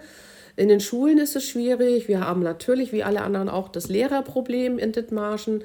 In 0.55 0.67
den 0.67 0.79
Schulen 0.79 1.17
ist 1.17 1.35
es 1.35 1.45
schwierig. 1.45 2.07
Wir 2.07 2.21
haben 2.21 2.41
natürlich, 2.41 2.91
wie 2.91 3.03
alle 3.03 3.21
anderen, 3.21 3.49
auch 3.49 3.69
das 3.69 3.87
Lehrerproblem 3.89 4.77
in 4.77 4.91
Dithmarschen. 4.91 5.63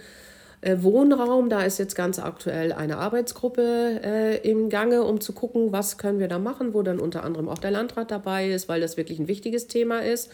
Äh, 0.64 0.82
Wohnraum, 0.82 1.50
da 1.50 1.60
ist 1.60 1.78
jetzt 1.78 1.94
ganz 1.94 2.18
aktuell 2.18 2.72
eine 2.72 2.96
Arbeitsgruppe 2.96 4.00
äh, 4.02 4.48
im 4.48 4.70
Gange, 4.70 5.02
um 5.02 5.20
zu 5.20 5.34
gucken, 5.34 5.72
was 5.72 5.98
können 5.98 6.18
wir 6.18 6.28
da 6.28 6.38
machen, 6.38 6.72
wo 6.72 6.80
dann 6.80 6.98
unter 6.98 7.22
anderem 7.22 7.50
auch 7.50 7.58
der 7.58 7.70
Landrat 7.70 8.10
dabei 8.10 8.48
ist, 8.48 8.66
weil 8.66 8.80
das 8.80 8.96
wirklich 8.96 9.18
ein 9.18 9.28
wichtiges 9.28 9.66
Thema 9.66 9.98
ist. 9.98 10.30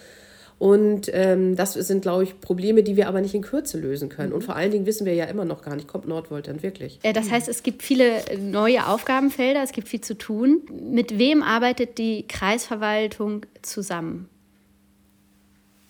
Und 0.60 1.10
ähm, 1.12 1.56
das 1.56 1.72
sind, 1.72 2.02
glaube 2.02 2.22
ich, 2.22 2.38
Probleme, 2.40 2.84
die 2.84 2.94
wir 2.94 3.08
aber 3.08 3.20
nicht 3.20 3.34
in 3.34 3.42
Kürze 3.42 3.76
lösen 3.80 4.08
können. 4.08 4.32
Und 4.32 4.44
vor 4.44 4.54
allen 4.54 4.70
Dingen 4.70 4.86
wissen 4.86 5.04
wir 5.04 5.14
ja 5.14 5.24
immer 5.24 5.44
noch 5.44 5.62
gar 5.62 5.74
nicht, 5.74 5.88
kommt 5.88 6.06
Nordvolt 6.06 6.46
denn 6.46 6.62
wirklich? 6.62 7.00
Äh, 7.02 7.12
das 7.12 7.28
heißt, 7.28 7.48
es 7.48 7.64
gibt 7.64 7.82
viele 7.82 8.12
neue 8.38 8.86
Aufgabenfelder, 8.86 9.64
es 9.64 9.72
gibt 9.72 9.88
viel 9.88 10.02
zu 10.02 10.16
tun. 10.16 10.60
Mit 10.70 11.18
wem 11.18 11.42
arbeitet 11.42 11.98
die 11.98 12.28
Kreisverwaltung 12.28 13.46
zusammen? 13.62 14.28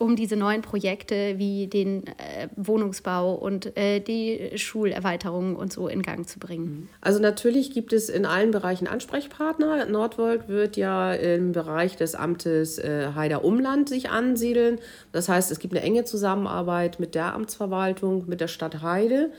Um 0.01 0.17
diese 0.17 0.35
neuen 0.35 0.63
Projekte 0.63 1.35
wie 1.37 1.67
den 1.67 2.07
äh, 2.07 2.49
Wohnungsbau 2.57 3.35
und 3.35 3.77
äh, 3.77 4.01
die 4.01 4.53
Schulerweiterungen 4.57 5.55
und 5.55 5.73
so 5.73 5.89
in 5.89 6.01
Gang 6.01 6.27
zu 6.27 6.39
bringen? 6.39 6.89
Also 7.03 7.21
natürlich 7.21 7.71
gibt 7.73 7.93
es 7.93 8.09
in 8.09 8.25
allen 8.25 8.51
Bereichen 8.51 8.89
Ansprechpartner. 8.89 9.85
Nordvolt 9.85 10.49
wird 10.49 10.79
ja 10.79 11.13
im 11.13 11.53
Bereich 11.53 11.97
des 11.97 12.15
Amtes 12.15 12.79
äh, 12.79 13.11
Heider 13.15 13.45
Umland 13.45 13.91
sich 13.91 14.09
ansiedeln. 14.09 14.79
Das 15.13 15.29
heißt, 15.29 15.51
es 15.51 15.59
gibt 15.59 15.75
eine 15.75 15.85
enge 15.85 16.05
Zusammenarbeit 16.05 16.99
mit 16.99 17.15
der 17.15 17.35
Amtsverwaltung, 17.35 18.25
mit 18.27 18.41
der 18.41 18.49
Stadt 18.49 18.81
Heide. 18.81 19.31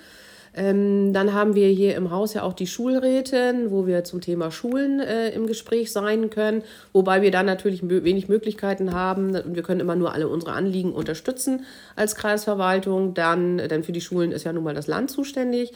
Ähm, 0.54 1.14
dann 1.14 1.34
haben 1.34 1.56
wir 1.56 1.68
hier 1.70 1.96
im 1.96 2.12
Haus 2.12 2.34
ja 2.34 2.44
auch 2.44 2.54
die 2.54 2.68
Schulräte, 2.68 3.68
wo 3.70 3.88
wir 3.88 4.04
zum 4.04 4.20
Thema 4.20 4.52
Schulen 4.52 5.00
äh, 5.00 5.30
im 5.30 5.48
Gespräch 5.48 5.94
sein 5.94 6.30
können, 6.30 6.64
wobei 6.92 7.22
wir 7.22 7.32
dann 7.32 7.46
natürlich 7.46 7.88
wenig 7.88 8.28
Möglichkeiten 8.28 8.94
haben. 8.94 9.34
Wir 9.56 9.64
können 9.64 9.80
immer 9.80 9.96
nur 9.96 10.14
alle 10.14 10.28
unsere 10.28 10.52
Anliegen 10.52 10.92
unterstützen 10.92 11.66
als 11.96 12.16
Kreisverwaltung. 12.16 13.14
Dann, 13.14 13.58
denn 13.58 13.84
für 13.84 13.94
die 13.94 14.02
Schulen 14.02 14.34
ist 14.34 14.44
ja 14.44 14.52
nun 14.52 14.66
mal 14.66 14.76
das 14.76 14.88
Land 14.88 15.10
zuständig. 15.10 15.72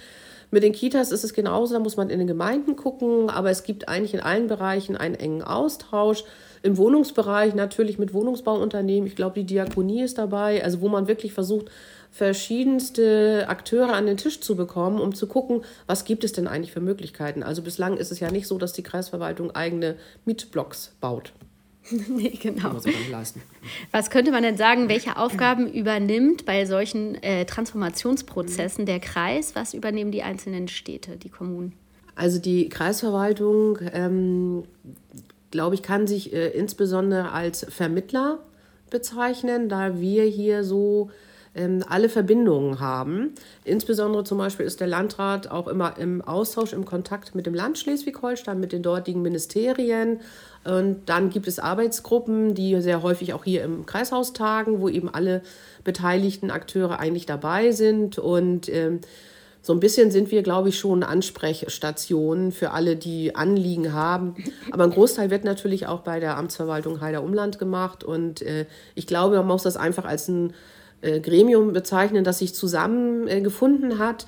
Mit 0.52 0.64
den 0.64 0.74
Kitas 0.74 1.12
ist 1.12 1.24
es 1.24 1.34
genauso, 1.34 1.74
da 1.74 1.80
muss 1.80 1.98
man 1.98 2.10
in 2.10 2.20
den 2.20 2.28
Gemeinden 2.28 2.76
gucken, 2.76 3.30
aber 3.30 3.50
es 3.50 3.64
gibt 3.64 3.88
eigentlich 3.90 4.14
in 4.14 4.20
allen 4.20 4.48
Bereichen 4.48 4.96
einen 4.96 5.16
engen 5.16 5.42
Austausch. 5.42 6.24
Im 6.62 6.78
Wohnungsbereich 6.78 7.56
natürlich 7.56 8.00
mit 8.00 8.14
Wohnungsbauunternehmen, 8.14 9.08
ich 9.08 9.16
glaube, 9.16 9.36
die 9.36 9.46
Diakonie 9.46 10.04
ist 10.04 10.18
dabei, 10.18 10.64
also 10.64 10.82
wo 10.82 10.88
man 10.88 11.08
wirklich 11.08 11.34
versucht, 11.34 11.70
verschiedenste 12.16 13.44
Akteure 13.50 13.92
an 13.92 14.06
den 14.06 14.16
Tisch 14.16 14.40
zu 14.40 14.56
bekommen, 14.56 15.02
um 15.02 15.14
zu 15.14 15.28
gucken, 15.28 15.66
was 15.86 16.06
gibt 16.06 16.24
es 16.24 16.32
denn 16.32 16.48
eigentlich 16.48 16.72
für 16.72 16.80
Möglichkeiten. 16.80 17.44
Also 17.44 17.62
bislang 17.62 17.98
ist 17.98 18.10
es 18.10 18.22
ja 18.22 18.32
nicht 18.32 18.48
so, 18.48 18.58
dass 18.58 18.72
die 18.72 18.84
Kreisverwaltung 18.84 19.52
eigene 19.54 19.98
Mietblocks 20.24 20.94
baut. 21.02 21.34
nee, 21.92 22.30
genau. 22.42 22.74
Was 23.92 24.10
könnte 24.10 24.32
man 24.32 24.44
denn 24.44 24.56
sagen, 24.56 24.88
welche 24.88 25.18
Aufgaben 25.18 25.70
übernimmt 25.70 26.46
bei 26.46 26.66
solchen 26.66 27.22
äh, 27.22 27.44
Transformationsprozessen 27.46 28.86
der 28.86 29.02
Kreis? 29.02 29.54
Was 29.54 29.74
übernehmen 29.74 30.12
die 30.12 30.24
einzelnen 30.24 30.70
Städte, 30.70 31.18
die 31.18 31.30
Kommunen? 31.30 31.74
Also 32.16 32.40
die 32.40 32.70
Kreisverwaltung, 32.70 33.78
ähm, 33.92 34.64
glaube 35.52 35.76
ich, 35.76 35.84
kann 35.84 36.08
sich 36.08 36.32
äh, 36.32 36.48
insbesondere 36.52 37.34
als 37.34 37.66
Vermittler 37.68 38.40
bezeichnen, 38.90 39.68
da 39.68 40.00
wir 40.00 40.24
hier 40.24 40.64
so 40.64 41.12
ähm, 41.56 41.84
alle 41.88 42.10
Verbindungen 42.10 42.80
haben. 42.80 43.34
Insbesondere 43.64 44.24
zum 44.24 44.38
Beispiel 44.38 44.66
ist 44.66 44.80
der 44.82 44.88
Landrat 44.88 45.50
auch 45.50 45.68
immer 45.68 45.98
im 45.98 46.22
Austausch, 46.22 46.74
im 46.74 46.86
Kontakt 46.86 47.34
mit 47.34 47.46
dem 47.46 47.54
Land 47.54 47.78
Schleswig-Holstein, 47.78 48.60
mit 48.60 48.72
den 48.74 48.84
dortigen 48.84 49.22
Ministerien. 49.22 50.20
Und 50.66 51.08
dann 51.08 51.30
gibt 51.30 51.48
es 51.48 51.60
Arbeitsgruppen, 51.60 52.56
die 52.56 52.82
sehr 52.82 53.04
häufig 53.04 53.34
auch 53.34 53.44
hier 53.44 53.64
im 53.64 53.86
Kreishaus 53.86 54.34
tagen, 54.34 54.82
wo 54.82 54.90
eben 54.90 55.14
alle 55.14 55.42
beteiligten 55.84 56.52
Akteure 56.52 57.00
eigentlich 57.00 57.26
dabei 57.26 57.72
sind. 57.72 58.18
Und 58.18 58.68
ähm, 58.70 59.00
so 59.62 59.74
ein 59.74 59.80
bisschen 59.80 60.12
sind 60.12 60.30
wir, 60.30 60.44
glaube 60.44 60.70
ich, 60.70 60.78
schon 60.78 61.02
Ansprechstationen 61.02 62.52
für 62.52 62.70
alle, 62.72 62.96
die 62.96 63.36
Anliegen 63.36 63.94
haben. 63.94 64.36
Aber 64.72 64.84
ein 64.84 64.92
Großteil 64.92 65.32
wird 65.32 65.44
natürlich 65.44 65.88
auch 65.88 66.02
bei 66.02 66.20
der 66.20 66.38
Amtsverwaltung 66.38 67.02
Heider 67.02 67.24
Umland 67.24 67.58
gemacht. 67.58 68.04
Und 68.04 68.42
äh, 68.44 68.66
ich 68.94 69.08
glaube, 69.08 69.38
man 69.38 69.48
muss 69.48 69.64
das 69.64 69.78
einfach 69.78 70.06
als 70.06 70.28
ein 70.28 70.54
äh, 71.02 71.20
Gremium 71.20 71.74
bezeichnen, 71.74 72.24
das 72.24 72.40
sich 72.40 72.54
zusammengefunden 72.54 73.92
äh, 73.92 73.96
hat. 73.96 74.28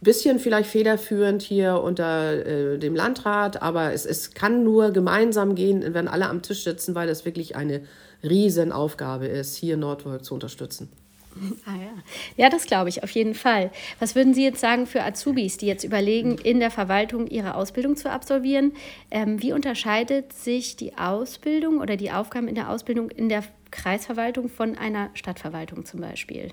Bisschen 0.00 0.38
vielleicht 0.38 0.68
federführend 0.70 1.42
hier 1.42 1.80
unter 1.82 2.46
äh, 2.46 2.78
dem 2.78 2.94
Landrat, 2.94 3.62
aber 3.62 3.92
es, 3.92 4.04
es 4.04 4.34
kann 4.34 4.62
nur 4.62 4.90
gemeinsam 4.90 5.54
gehen, 5.54 5.94
wenn 5.94 6.06
alle 6.06 6.28
am 6.28 6.42
Tisch 6.42 6.64
sitzen, 6.64 6.94
weil 6.94 7.08
das 7.08 7.24
wirklich 7.24 7.56
eine 7.56 7.82
Riesenaufgabe 8.22 9.26
ist, 9.26 9.56
hier 9.56 9.76
Nordwolk 9.76 10.24
zu 10.24 10.34
unterstützen. 10.34 10.88
Ah 11.66 11.76
ja. 11.76 11.92
Ja, 12.36 12.48
das 12.48 12.64
glaube 12.64 12.88
ich 12.88 13.02
auf 13.02 13.10
jeden 13.10 13.34
Fall. 13.34 13.70
Was 13.98 14.14
würden 14.14 14.34
Sie 14.34 14.44
jetzt 14.44 14.60
sagen 14.60 14.86
für 14.86 15.02
Azubis, 15.02 15.56
die 15.58 15.66
jetzt 15.66 15.84
überlegen, 15.84 16.38
in 16.38 16.60
der 16.60 16.70
Verwaltung 16.70 17.26
ihre 17.26 17.54
Ausbildung 17.54 17.96
zu 17.96 18.10
absolvieren? 18.10 18.72
Ähm, 19.10 19.42
wie 19.42 19.52
unterscheidet 19.52 20.32
sich 20.32 20.76
die 20.76 20.96
Ausbildung 20.96 21.80
oder 21.80 21.96
die 21.96 22.10
Aufgaben 22.10 22.48
in 22.48 22.54
der 22.54 22.70
Ausbildung 22.70 23.10
in 23.10 23.28
der 23.28 23.44
Kreisverwaltung 23.76 24.48
von 24.48 24.76
einer 24.76 25.10
Stadtverwaltung 25.14 25.84
zum 25.84 26.00
Beispiel? 26.00 26.52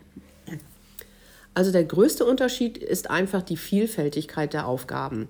Also 1.53 1.71
der 1.71 1.83
größte 1.83 2.25
Unterschied 2.25 2.77
ist 2.77 3.09
einfach 3.09 3.41
die 3.43 3.57
Vielfältigkeit 3.57 4.53
der 4.53 4.67
Aufgaben. 4.67 5.27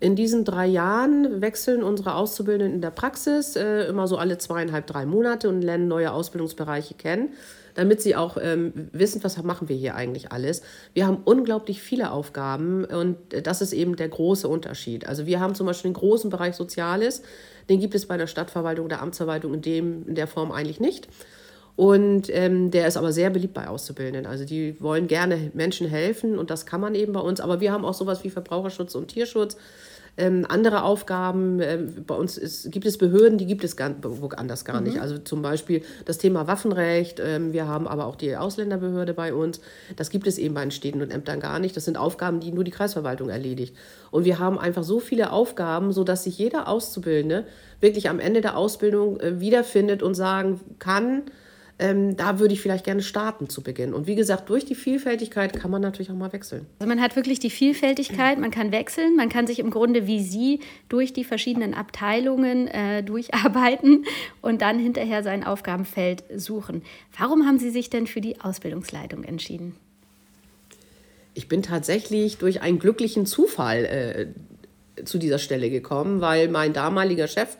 In 0.00 0.16
diesen 0.16 0.44
drei 0.44 0.66
Jahren 0.66 1.40
wechseln 1.40 1.82
unsere 1.82 2.14
Auszubildenden 2.14 2.76
in 2.76 2.80
der 2.80 2.90
Praxis 2.90 3.54
äh, 3.54 3.84
immer 3.84 4.08
so 4.08 4.16
alle 4.16 4.38
zweieinhalb, 4.38 4.86
drei 4.86 5.06
Monate 5.06 5.48
und 5.48 5.62
lernen 5.62 5.88
neue 5.88 6.12
Ausbildungsbereiche 6.12 6.94
kennen 6.94 7.30
damit 7.74 8.00
sie 8.00 8.16
auch 8.16 8.36
ähm, 8.40 8.72
wissen, 8.92 9.22
was 9.24 9.42
machen 9.42 9.68
wir 9.68 9.76
hier 9.76 9.94
eigentlich 9.94 10.32
alles. 10.32 10.62
Wir 10.94 11.06
haben 11.06 11.18
unglaublich 11.24 11.82
viele 11.82 12.10
Aufgaben 12.10 12.84
und 12.84 13.16
das 13.44 13.62
ist 13.62 13.72
eben 13.72 13.96
der 13.96 14.08
große 14.08 14.48
Unterschied. 14.48 15.06
Also 15.06 15.26
wir 15.26 15.40
haben 15.40 15.54
zum 15.54 15.66
Beispiel 15.66 15.90
den 15.90 15.96
großen 15.96 16.30
Bereich 16.30 16.56
Soziales, 16.56 17.22
den 17.68 17.80
gibt 17.80 17.94
es 17.94 18.06
bei 18.06 18.16
der 18.16 18.26
Stadtverwaltung, 18.26 18.88
der 18.88 19.02
Amtsverwaltung 19.02 19.54
in, 19.54 19.62
dem, 19.62 20.08
in 20.08 20.14
der 20.14 20.26
Form 20.26 20.52
eigentlich 20.52 20.80
nicht. 20.80 21.08
Und 21.76 22.28
ähm, 22.28 22.70
der 22.70 22.86
ist 22.86 22.96
aber 22.96 23.12
sehr 23.12 23.30
beliebt 23.30 23.54
bei 23.54 23.68
Auszubildenden. 23.68 24.26
Also 24.26 24.44
die 24.44 24.78
wollen 24.82 25.06
gerne 25.06 25.50
Menschen 25.54 25.88
helfen 25.88 26.38
und 26.38 26.50
das 26.50 26.66
kann 26.66 26.80
man 26.80 26.94
eben 26.94 27.12
bei 27.12 27.20
uns. 27.20 27.40
Aber 27.40 27.60
wir 27.60 27.72
haben 27.72 27.86
auch 27.86 27.94
sowas 27.94 28.22
wie 28.22 28.30
Verbraucherschutz 28.30 28.94
und 28.94 29.08
Tierschutz. 29.08 29.56
Ähm, 30.16 30.44
andere 30.48 30.82
Aufgaben, 30.82 31.60
äh, 31.60 31.78
bei 32.06 32.14
uns 32.14 32.36
ist, 32.36 32.70
gibt 32.72 32.86
es 32.86 32.98
Behörden, 32.98 33.38
die 33.38 33.46
gibt 33.46 33.64
es 33.64 33.76
woanders 33.78 34.64
gar 34.64 34.80
mhm. 34.80 34.86
nicht. 34.88 35.00
Also 35.00 35.18
zum 35.18 35.42
Beispiel 35.42 35.82
das 36.04 36.18
Thema 36.18 36.46
Waffenrecht. 36.46 37.20
Ähm, 37.24 37.52
wir 37.52 37.66
haben 37.66 37.88
aber 37.88 38.06
auch 38.06 38.16
die 38.16 38.36
Ausländerbehörde 38.36 39.14
bei 39.14 39.32
uns. 39.32 39.60
Das 39.96 40.10
gibt 40.10 40.26
es 40.26 40.38
eben 40.38 40.54
bei 40.54 40.62
den 40.62 40.70
Städten 40.70 41.00
und 41.00 41.10
Ämtern 41.10 41.40
gar 41.40 41.58
nicht. 41.58 41.76
Das 41.76 41.84
sind 41.84 41.96
Aufgaben, 41.96 42.40
die 42.40 42.52
nur 42.52 42.64
die 42.64 42.70
Kreisverwaltung 42.70 43.30
erledigt. 43.30 43.74
Und 44.10 44.24
wir 44.24 44.38
haben 44.38 44.58
einfach 44.58 44.82
so 44.82 45.00
viele 45.00 45.32
Aufgaben, 45.32 45.92
sodass 45.92 46.24
sich 46.24 46.38
jeder 46.38 46.68
Auszubildende 46.68 47.46
wirklich 47.80 48.08
am 48.08 48.20
Ende 48.20 48.40
der 48.40 48.56
Ausbildung 48.56 49.20
äh, 49.20 49.40
wiederfindet 49.40 50.02
und 50.02 50.14
sagen 50.14 50.60
kann, 50.78 51.22
ähm, 51.80 52.16
da 52.16 52.38
würde 52.38 52.52
ich 52.52 52.60
vielleicht 52.60 52.84
gerne 52.84 53.02
starten 53.02 53.48
zu 53.48 53.62
Beginn. 53.62 53.94
Und 53.94 54.06
wie 54.06 54.14
gesagt, 54.14 54.50
durch 54.50 54.64
die 54.66 54.74
Vielfältigkeit 54.74 55.58
kann 55.58 55.70
man 55.70 55.80
natürlich 55.80 56.10
auch 56.10 56.14
mal 56.14 56.32
wechseln. 56.32 56.66
Also 56.78 56.88
man 56.88 57.00
hat 57.00 57.16
wirklich 57.16 57.40
die 57.40 57.48
Vielfältigkeit, 57.50 58.38
man 58.38 58.50
kann 58.50 58.70
wechseln, 58.70 59.16
man 59.16 59.30
kann 59.30 59.46
sich 59.46 59.58
im 59.58 59.70
Grunde 59.70 60.06
wie 60.06 60.20
Sie 60.22 60.60
durch 60.90 61.12
die 61.14 61.24
verschiedenen 61.24 61.72
Abteilungen 61.72 62.68
äh, 62.68 63.02
durcharbeiten 63.02 64.04
und 64.42 64.60
dann 64.60 64.78
hinterher 64.78 65.22
sein 65.22 65.42
Aufgabenfeld 65.42 66.22
suchen. 66.36 66.82
Warum 67.18 67.46
haben 67.46 67.58
Sie 67.58 67.70
sich 67.70 67.88
denn 67.88 68.06
für 68.06 68.20
die 68.20 68.40
Ausbildungsleitung 68.40 69.24
entschieden? 69.24 69.74
Ich 71.32 71.48
bin 71.48 71.62
tatsächlich 71.62 72.36
durch 72.36 72.60
einen 72.60 72.78
glücklichen 72.78 73.24
Zufall 73.24 73.84
äh, 73.86 75.04
zu 75.04 75.16
dieser 75.16 75.38
Stelle 75.38 75.70
gekommen, 75.70 76.20
weil 76.20 76.48
mein 76.48 76.74
damaliger 76.74 77.26
Chef 77.26 77.56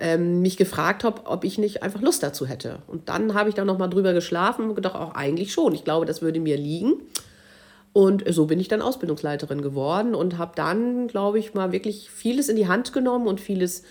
ähm, 0.00 0.40
mich 0.40 0.56
gefragt 0.56 1.04
habe, 1.04 1.26
ob 1.26 1.44
ich 1.44 1.58
nicht 1.58 1.82
einfach 1.82 2.00
Lust 2.00 2.22
dazu 2.22 2.46
hätte. 2.46 2.78
Und 2.86 3.08
dann 3.08 3.34
habe 3.34 3.48
ich 3.48 3.54
da 3.54 3.64
nochmal 3.64 3.90
drüber 3.90 4.12
geschlafen 4.12 4.68
und 4.68 4.74
gedacht, 4.74 4.96
auch 4.96 5.14
eigentlich 5.14 5.52
schon. 5.52 5.74
Ich 5.74 5.84
glaube, 5.84 6.06
das 6.06 6.22
würde 6.22 6.40
mir 6.40 6.56
liegen. 6.56 6.94
Und 7.92 8.24
so 8.32 8.46
bin 8.46 8.60
ich 8.60 8.68
dann 8.68 8.82
Ausbildungsleiterin 8.82 9.62
geworden 9.62 10.14
und 10.14 10.38
habe 10.38 10.52
dann, 10.54 11.08
glaube 11.08 11.38
ich, 11.38 11.54
mal 11.54 11.72
wirklich 11.72 12.08
vieles 12.10 12.48
in 12.48 12.56
die 12.56 12.68
Hand 12.68 12.92
genommen 12.92 13.26
und 13.26 13.40
vieles 13.40 13.82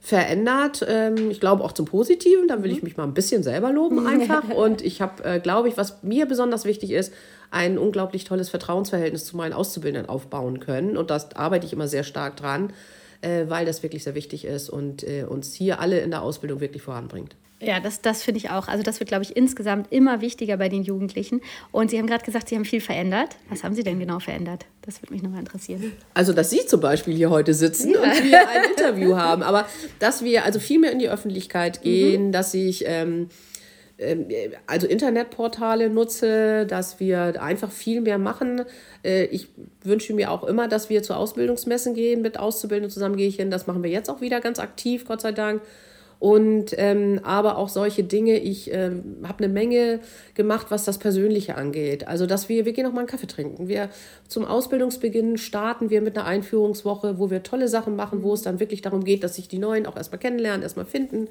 verändert. 0.00 0.84
Ähm, 0.86 1.30
ich 1.30 1.40
glaube 1.40 1.64
auch 1.64 1.72
zum 1.72 1.86
Positiven. 1.86 2.46
Da 2.46 2.62
will 2.62 2.70
ich 2.70 2.82
mich 2.82 2.96
mal 2.96 3.04
ein 3.04 3.14
bisschen 3.14 3.42
selber 3.42 3.72
loben 3.72 4.06
einfach. 4.06 4.48
Und 4.50 4.82
ich 4.82 5.00
habe, 5.00 5.24
äh, 5.24 5.40
glaube 5.40 5.68
ich, 5.68 5.76
was 5.76 6.02
mir 6.02 6.26
besonders 6.26 6.64
wichtig 6.64 6.92
ist, 6.92 7.12
ein 7.50 7.78
unglaublich 7.78 8.24
tolles 8.24 8.50
Vertrauensverhältnis 8.50 9.24
zu 9.24 9.36
meinen 9.36 9.54
Auszubildenden 9.54 10.08
aufbauen 10.08 10.60
können. 10.60 10.96
Und 10.96 11.10
da 11.10 11.18
arbeite 11.34 11.66
ich 11.66 11.72
immer 11.72 11.88
sehr 11.88 12.04
stark 12.04 12.36
dran 12.36 12.72
weil 13.22 13.66
das 13.66 13.82
wirklich 13.82 14.04
sehr 14.04 14.14
wichtig 14.14 14.44
ist 14.44 14.70
und 14.70 15.02
äh, 15.02 15.24
uns 15.24 15.54
hier 15.54 15.80
alle 15.80 16.00
in 16.00 16.10
der 16.10 16.22
Ausbildung 16.22 16.60
wirklich 16.60 16.82
voranbringt. 16.82 17.36
Ja, 17.60 17.80
das, 17.80 18.00
das 18.00 18.22
finde 18.22 18.38
ich 18.38 18.50
auch. 18.50 18.68
Also 18.68 18.84
das 18.84 19.00
wird, 19.00 19.08
glaube 19.08 19.24
ich, 19.24 19.36
insgesamt 19.36 19.92
immer 19.92 20.20
wichtiger 20.20 20.56
bei 20.58 20.68
den 20.68 20.84
Jugendlichen. 20.84 21.40
Und 21.72 21.90
Sie 21.90 21.98
haben 21.98 22.06
gerade 22.06 22.24
gesagt, 22.24 22.48
Sie 22.48 22.54
haben 22.54 22.64
viel 22.64 22.80
verändert. 22.80 23.36
Was 23.50 23.64
haben 23.64 23.74
Sie 23.74 23.82
denn 23.82 23.98
genau 23.98 24.20
verändert? 24.20 24.66
Das 24.82 25.02
würde 25.02 25.12
mich 25.12 25.22
nochmal 25.22 25.40
interessieren. 25.40 25.92
Also, 26.14 26.32
dass 26.32 26.50
Sie 26.50 26.64
zum 26.66 26.80
Beispiel 26.80 27.14
hier 27.14 27.30
heute 27.30 27.54
sitzen 27.54 27.94
ja. 27.94 28.00
und 28.00 28.24
wir 28.24 28.48
ein 28.48 28.70
Interview 28.70 29.16
haben. 29.16 29.42
Aber 29.42 29.66
dass 29.98 30.22
wir 30.22 30.44
also 30.44 30.60
viel 30.60 30.78
mehr 30.78 30.92
in 30.92 31.00
die 31.00 31.08
Öffentlichkeit 31.08 31.82
gehen, 31.82 32.28
mhm. 32.28 32.32
dass 32.32 32.54
ich... 32.54 32.84
Ähm, 32.86 33.28
also 34.66 34.86
Internetportale 34.86 35.90
nutze, 35.90 36.66
dass 36.66 37.00
wir 37.00 37.42
einfach 37.42 37.70
viel 37.70 38.00
mehr 38.00 38.18
machen. 38.18 38.64
Äh, 39.04 39.24
ich 39.24 39.48
wünsche 39.82 40.14
mir 40.14 40.30
auch 40.30 40.44
immer, 40.44 40.68
dass 40.68 40.88
wir 40.88 41.02
zu 41.02 41.14
Ausbildungsmessen 41.14 41.94
gehen, 41.94 42.22
mit 42.22 42.38
Auszubildenden 42.38 42.92
zusammen 42.92 43.16
gehe 43.16 43.28
ich 43.28 43.36
hin. 43.36 43.50
Das 43.50 43.66
machen 43.66 43.82
wir 43.82 43.90
jetzt 43.90 44.08
auch 44.08 44.20
wieder 44.20 44.40
ganz 44.40 44.60
aktiv, 44.60 45.04
Gott 45.04 45.20
sei 45.20 45.32
Dank. 45.32 45.62
Und 46.18 46.74
ähm, 46.76 47.20
aber 47.22 47.58
auch 47.58 47.68
solche 47.68 48.02
Dinge, 48.02 48.38
ich 48.38 48.72
ähm, 48.72 49.18
habe 49.22 49.44
eine 49.44 49.52
Menge 49.52 50.00
gemacht, 50.34 50.66
was 50.70 50.84
das 50.84 50.98
Persönliche 50.98 51.56
angeht. 51.56 52.08
Also, 52.08 52.26
dass 52.26 52.48
wir, 52.48 52.64
wir 52.64 52.72
gehen 52.72 52.86
auch 52.86 52.92
mal 52.92 53.00
einen 53.00 53.08
Kaffee 53.08 53.28
trinken. 53.28 53.68
Wir 53.68 53.88
zum 54.26 54.44
Ausbildungsbeginn 54.44 55.38
starten 55.38 55.90
wir 55.90 56.02
mit 56.02 56.18
einer 56.18 56.26
Einführungswoche, 56.26 57.18
wo 57.18 57.30
wir 57.30 57.44
tolle 57.44 57.68
Sachen 57.68 57.94
machen, 57.94 58.24
wo 58.24 58.34
es 58.34 58.42
dann 58.42 58.58
wirklich 58.58 58.82
darum 58.82 59.04
geht, 59.04 59.22
dass 59.22 59.36
sich 59.36 59.46
die 59.46 59.58
Neuen 59.58 59.86
auch 59.86 59.96
erstmal 59.96 60.18
kennenlernen, 60.18 60.62
erstmal 60.62 60.86
finden 60.86 61.28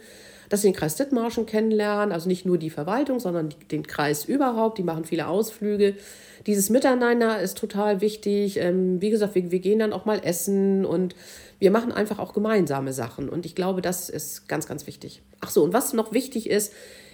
dass 0.50 0.62
sie 0.62 0.70
den 0.70 0.76
Kreis 0.76 0.96
Dithmarschen 0.96 1.46
kennenlernen, 1.46 2.12
also 2.12 2.28
nicht 2.28 2.46
nur 2.46 2.58
die 2.58 2.70
Verwaltung, 2.70 3.20
sondern 3.20 3.50
den 3.72 3.86
Kreis 3.86 4.26
überhaupt. 4.26 4.78
Die 4.78 4.84
machen 4.84 5.06
viele 5.06 5.28
Ausflüge. 5.28 5.96
Dieses 6.46 6.70
Miteinander 6.70 7.42
ist 7.42 7.58
total 7.58 8.02
wichtig. 8.02 8.58
Ähm, 8.58 9.02
wie 9.02 9.10
gesagt, 9.10 9.36
wir, 9.36 9.52
wir 9.52 9.60
gehen 9.60 9.80
dann 9.80 9.94
auch 9.94 10.06
mal 10.06 10.22
essen 10.24 10.86
und 10.86 11.16
wir 11.60 11.72
machen 11.72 11.92
einfach 11.92 12.20
auch 12.20 12.34
gemeinsame 12.34 12.94
Sachen. 12.94 13.30
Und 13.30 13.46
ich 13.46 13.56
glaube, 13.56 13.82
das 13.82 14.10
ist 14.10 14.48
ganz, 14.48 14.68
ganz 14.68 14.88
wichtig. 14.88 15.22
Ach 15.40 15.50
so, 15.50 15.64
und 15.64 15.74
was 15.74 15.94
noch 15.94 16.14
wichtig 16.14 16.50
ist, 16.50 16.74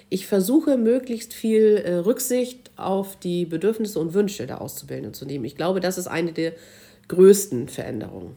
ich 0.10 0.28
versuche 0.28 0.78
möglichst 0.78 1.34
viel 1.34 1.78
äh, 1.78 1.96
Rücksicht 1.96 2.72
auf 2.76 3.18
die 3.18 3.46
Bedürfnisse 3.46 4.00
und 4.00 4.14
Wünsche 4.14 4.46
der 4.46 4.62
Auszubildenden 4.62 5.14
zu 5.14 5.26
nehmen. 5.26 5.46
Ich 5.46 5.56
glaube, 5.56 5.80
das 5.80 5.98
ist 5.98 6.08
eine 6.08 6.34
der 6.34 6.54
größten 7.08 7.70
Veränderungen. 7.70 8.36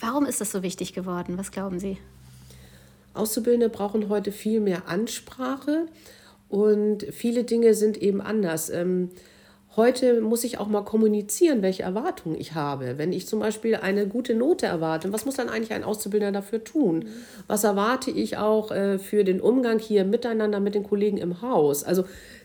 Warum 0.00 0.26
ist 0.26 0.40
das 0.40 0.50
so 0.50 0.62
wichtig 0.62 0.92
geworden? 0.92 1.38
Was 1.38 1.50
glauben 1.50 1.78
Sie? 1.78 1.98
Auszubildende 3.14 3.68
brauchen 3.68 4.08
heute 4.08 4.32
viel 4.32 4.60
mehr 4.60 4.88
Ansprache 4.88 5.86
und 6.48 7.06
viele 7.10 7.44
Dinge 7.44 7.74
sind 7.74 7.96
eben 7.96 8.20
anders. 8.20 8.70
Ähm, 8.70 9.10
heute 9.76 10.20
muss 10.20 10.44
ich 10.44 10.58
auch 10.58 10.68
mal 10.68 10.84
kommunizieren, 10.84 11.62
welche 11.62 11.82
Erwartungen 11.82 12.38
ich 12.38 12.54
habe. 12.54 12.98
Wenn 12.98 13.12
ich 13.12 13.26
zum 13.26 13.40
Beispiel 13.40 13.76
eine 13.76 14.06
gute 14.06 14.34
Note 14.34 14.66
erwarte, 14.66 15.12
was 15.12 15.24
muss 15.24 15.36
dann 15.36 15.48
eigentlich 15.48 15.72
ein 15.72 15.84
Auszubildender 15.84 16.40
dafür 16.40 16.62
tun? 16.62 17.06
Was 17.46 17.64
erwarte 17.64 18.10
ich 18.10 18.36
auch 18.36 18.70
äh, 18.70 18.98
für 18.98 19.24
den 19.24 19.40
Umgang 19.40 19.78
hier 19.78 20.04
miteinander 20.04 20.60
mit 20.60 20.74
den 20.74 20.84
Kollegen 20.84 21.18
im 21.18 21.42
Haus? 21.42 21.84
Also 21.84 22.04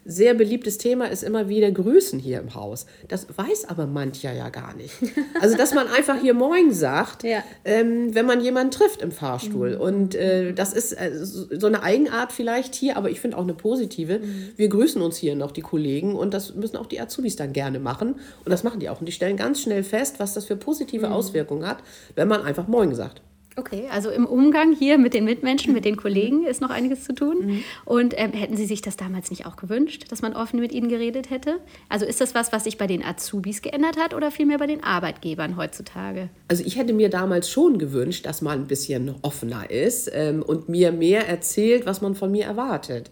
sehr 0.10 0.34
beliebtes 0.34 0.78
Thema 0.78 1.06
ist 1.06 1.24
immer 1.24 1.50
wieder 1.50 1.72
Grüßen 1.72 2.20
hier 2.20 2.40
im 2.40 2.56
Haus. 2.56 2.86
Das 3.08 3.28
weiß 3.36 3.66
aber 3.66 3.86
mancher 3.86 4.34
ja 4.34 4.50
gar 4.50 4.76
nicht. 4.76 4.96
Also, 5.42 5.56
dass 5.56 5.74
man 5.74 5.88
einfach 5.88 6.20
hier 6.20 6.34
Moin 6.34 6.74
sagt, 6.74 7.24
ja. 7.24 7.44
ähm, 7.64 8.14
wenn 8.14 8.26
man 8.26 8.42
jemanden 8.42 8.72
trifft 8.72 9.02
im 9.02 9.12
Fahrstuhl. 9.12 9.76
Mhm. 9.76 9.82
Und 9.82 10.16
äh, 10.16 10.54
das 10.54 10.74
ist 10.74 10.92
äh, 10.94 11.12
so 11.14 11.68
eine 11.68 11.84
Eigenart 11.84 12.32
vielleicht 12.32 12.76
hier, 12.76 12.98
aber 12.98 13.10
ich 13.10 13.22
finde 13.22 13.38
auch 13.38 13.44
eine 13.44 13.54
positive. 13.54 14.20
Mhm. 14.20 14.50
Wir 14.58 14.68
grüßen 14.68 15.02
uns 15.02 15.18
hier 15.18 15.36
noch, 15.36 15.52
die 15.52 15.62
Kollegen, 15.62 16.16
und 16.16 16.34
das 16.34 16.56
müssen 16.56 16.78
auch 16.78 16.88
die 16.88 17.00
Azubis 17.00 17.36
dann 17.36 17.54
gerne 17.54 17.80
machen. 17.80 18.16
Und 18.44 18.50
das 18.50 18.64
machen 18.64 18.80
die 18.80 18.90
auch. 18.90 19.00
Und 19.00 19.06
die 19.06 19.14
stellen 19.14 19.38
ganz 19.38 19.62
schnell 19.62 19.84
fest, 19.84 20.20
was 20.20 20.34
das 20.34 20.46
für 20.46 20.56
positive 20.56 21.08
mhm. 21.08 21.14
Auswirkungen 21.14 21.66
hat, 21.66 21.78
wenn 22.16 22.28
man 22.28 22.42
einfach 22.42 22.68
Moin 22.68 22.94
sagt. 22.96 23.22
Okay, 23.56 23.90
also 23.92 24.10
im 24.10 24.26
Umgang 24.26 24.74
hier 24.74 24.98
mit 24.98 25.14
den 25.14 25.26
Mitmenschen, 25.26 25.74
mit 25.74 25.84
den 25.84 25.98
Kollegen 25.98 26.46
ist 26.46 26.62
noch 26.62 26.70
einiges 26.70 27.04
zu 27.04 27.14
tun. 27.14 27.38
Mhm. 27.46 27.64
Und 27.84 28.14
ähm, 28.18 28.32
hätten 28.32 28.56
Sie 28.56 28.66
sich 28.66 28.82
das 28.82 28.96
damals 28.96 29.30
nicht 29.32 29.46
auch 29.46 29.58
gewünscht, 29.58 30.06
dass 30.10 30.22
man 30.22 30.34
offen 30.34 30.60
mit 30.60 30.72
Ihnen 30.72 30.88
geredet 30.88 31.30
hätte? 31.30 31.60
Also 31.90 32.06
ist 32.06 32.22
das 32.22 32.36
was, 32.36 32.54
was 32.54 32.64
sich 32.64 32.78
bei 32.78 32.88
den 32.88 33.04
Azubis 33.04 33.62
geändert 33.62 33.98
hat 33.98 34.14
oder 34.14 34.32
vielmehr 34.32 34.60
bei 34.60 34.68
den 34.68 34.84
Arbeitgebern 34.84 35.58
heutzutage? 35.58 36.30
Also 36.48 36.64
ich 36.66 36.78
hätte 36.78 36.94
mir 36.94 37.10
damals 37.10 37.50
schon 37.50 37.80
gewünscht, 37.80 38.26
dass 38.26 38.42
man 38.42 38.62
ein 38.62 38.68
bisschen 38.68 39.16
offener 39.24 39.70
ist 39.70 40.10
ähm, 40.14 40.42
und 40.42 40.70
mir 40.70 40.92
mehr 40.92 41.28
erzählt, 41.28 41.86
was 41.86 42.02
man 42.02 42.16
von 42.16 42.32
mir 42.32 42.46
erwartet. 42.46 43.12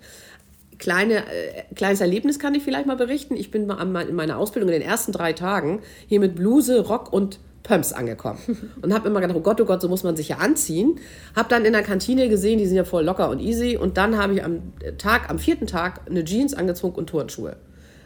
Kleine, 0.78 1.26
äh, 1.26 1.64
kleines 1.76 2.00
Erlebnis 2.00 2.40
kann 2.40 2.54
ich 2.54 2.64
vielleicht 2.64 2.86
mal 2.86 2.96
berichten. 2.96 3.36
Ich 3.36 3.52
bin 3.52 3.66
mal 3.66 4.08
in 4.08 4.16
meiner 4.16 4.38
Ausbildung 4.38 4.70
in 4.70 4.80
den 4.80 4.88
ersten 4.88 5.12
drei 5.12 5.34
Tagen 5.34 5.82
hier 6.08 6.20
mit 6.20 6.36
Bluse, 6.36 6.80
Rock 6.82 7.12
und 7.12 7.40
Pumps 7.64 7.94
angekommen. 7.94 8.40
Und 8.82 8.94
habe 8.94 9.08
immer 9.08 9.22
gedacht, 9.22 9.38
oh 9.38 9.42
Gott, 9.42 9.60
oh 9.62 9.66
Gott, 9.66 9.82
so 9.82 9.90
muss 9.90 10.04
man 10.04 10.16
sich 10.16 10.30
ja 10.30 10.38
anziehen. 10.38 11.00
Habe 11.36 11.50
dann 11.50 11.66
in 11.66 11.74
der 11.74 11.84
Kantine 11.84 12.30
gesehen, 12.30 12.60
die 12.60 12.66
sind 12.66 12.78
ja 12.78 12.86
voll 12.86 13.04
locker 13.04 13.30
und 13.30 13.40
easy. 13.40 13.78
Und 13.78 13.98
dann 13.98 14.18
habe 14.18 14.34
ich 14.34 14.44
am 14.44 14.74
Tag, 14.98 15.30
am 15.30 15.40
vierten 15.40 15.68
Tag 15.68 16.02
eine 16.10 16.24
Jeans 16.24 16.54
angezogen 16.54 16.96
und 16.96 17.08
Turnschuhe. 17.08 17.58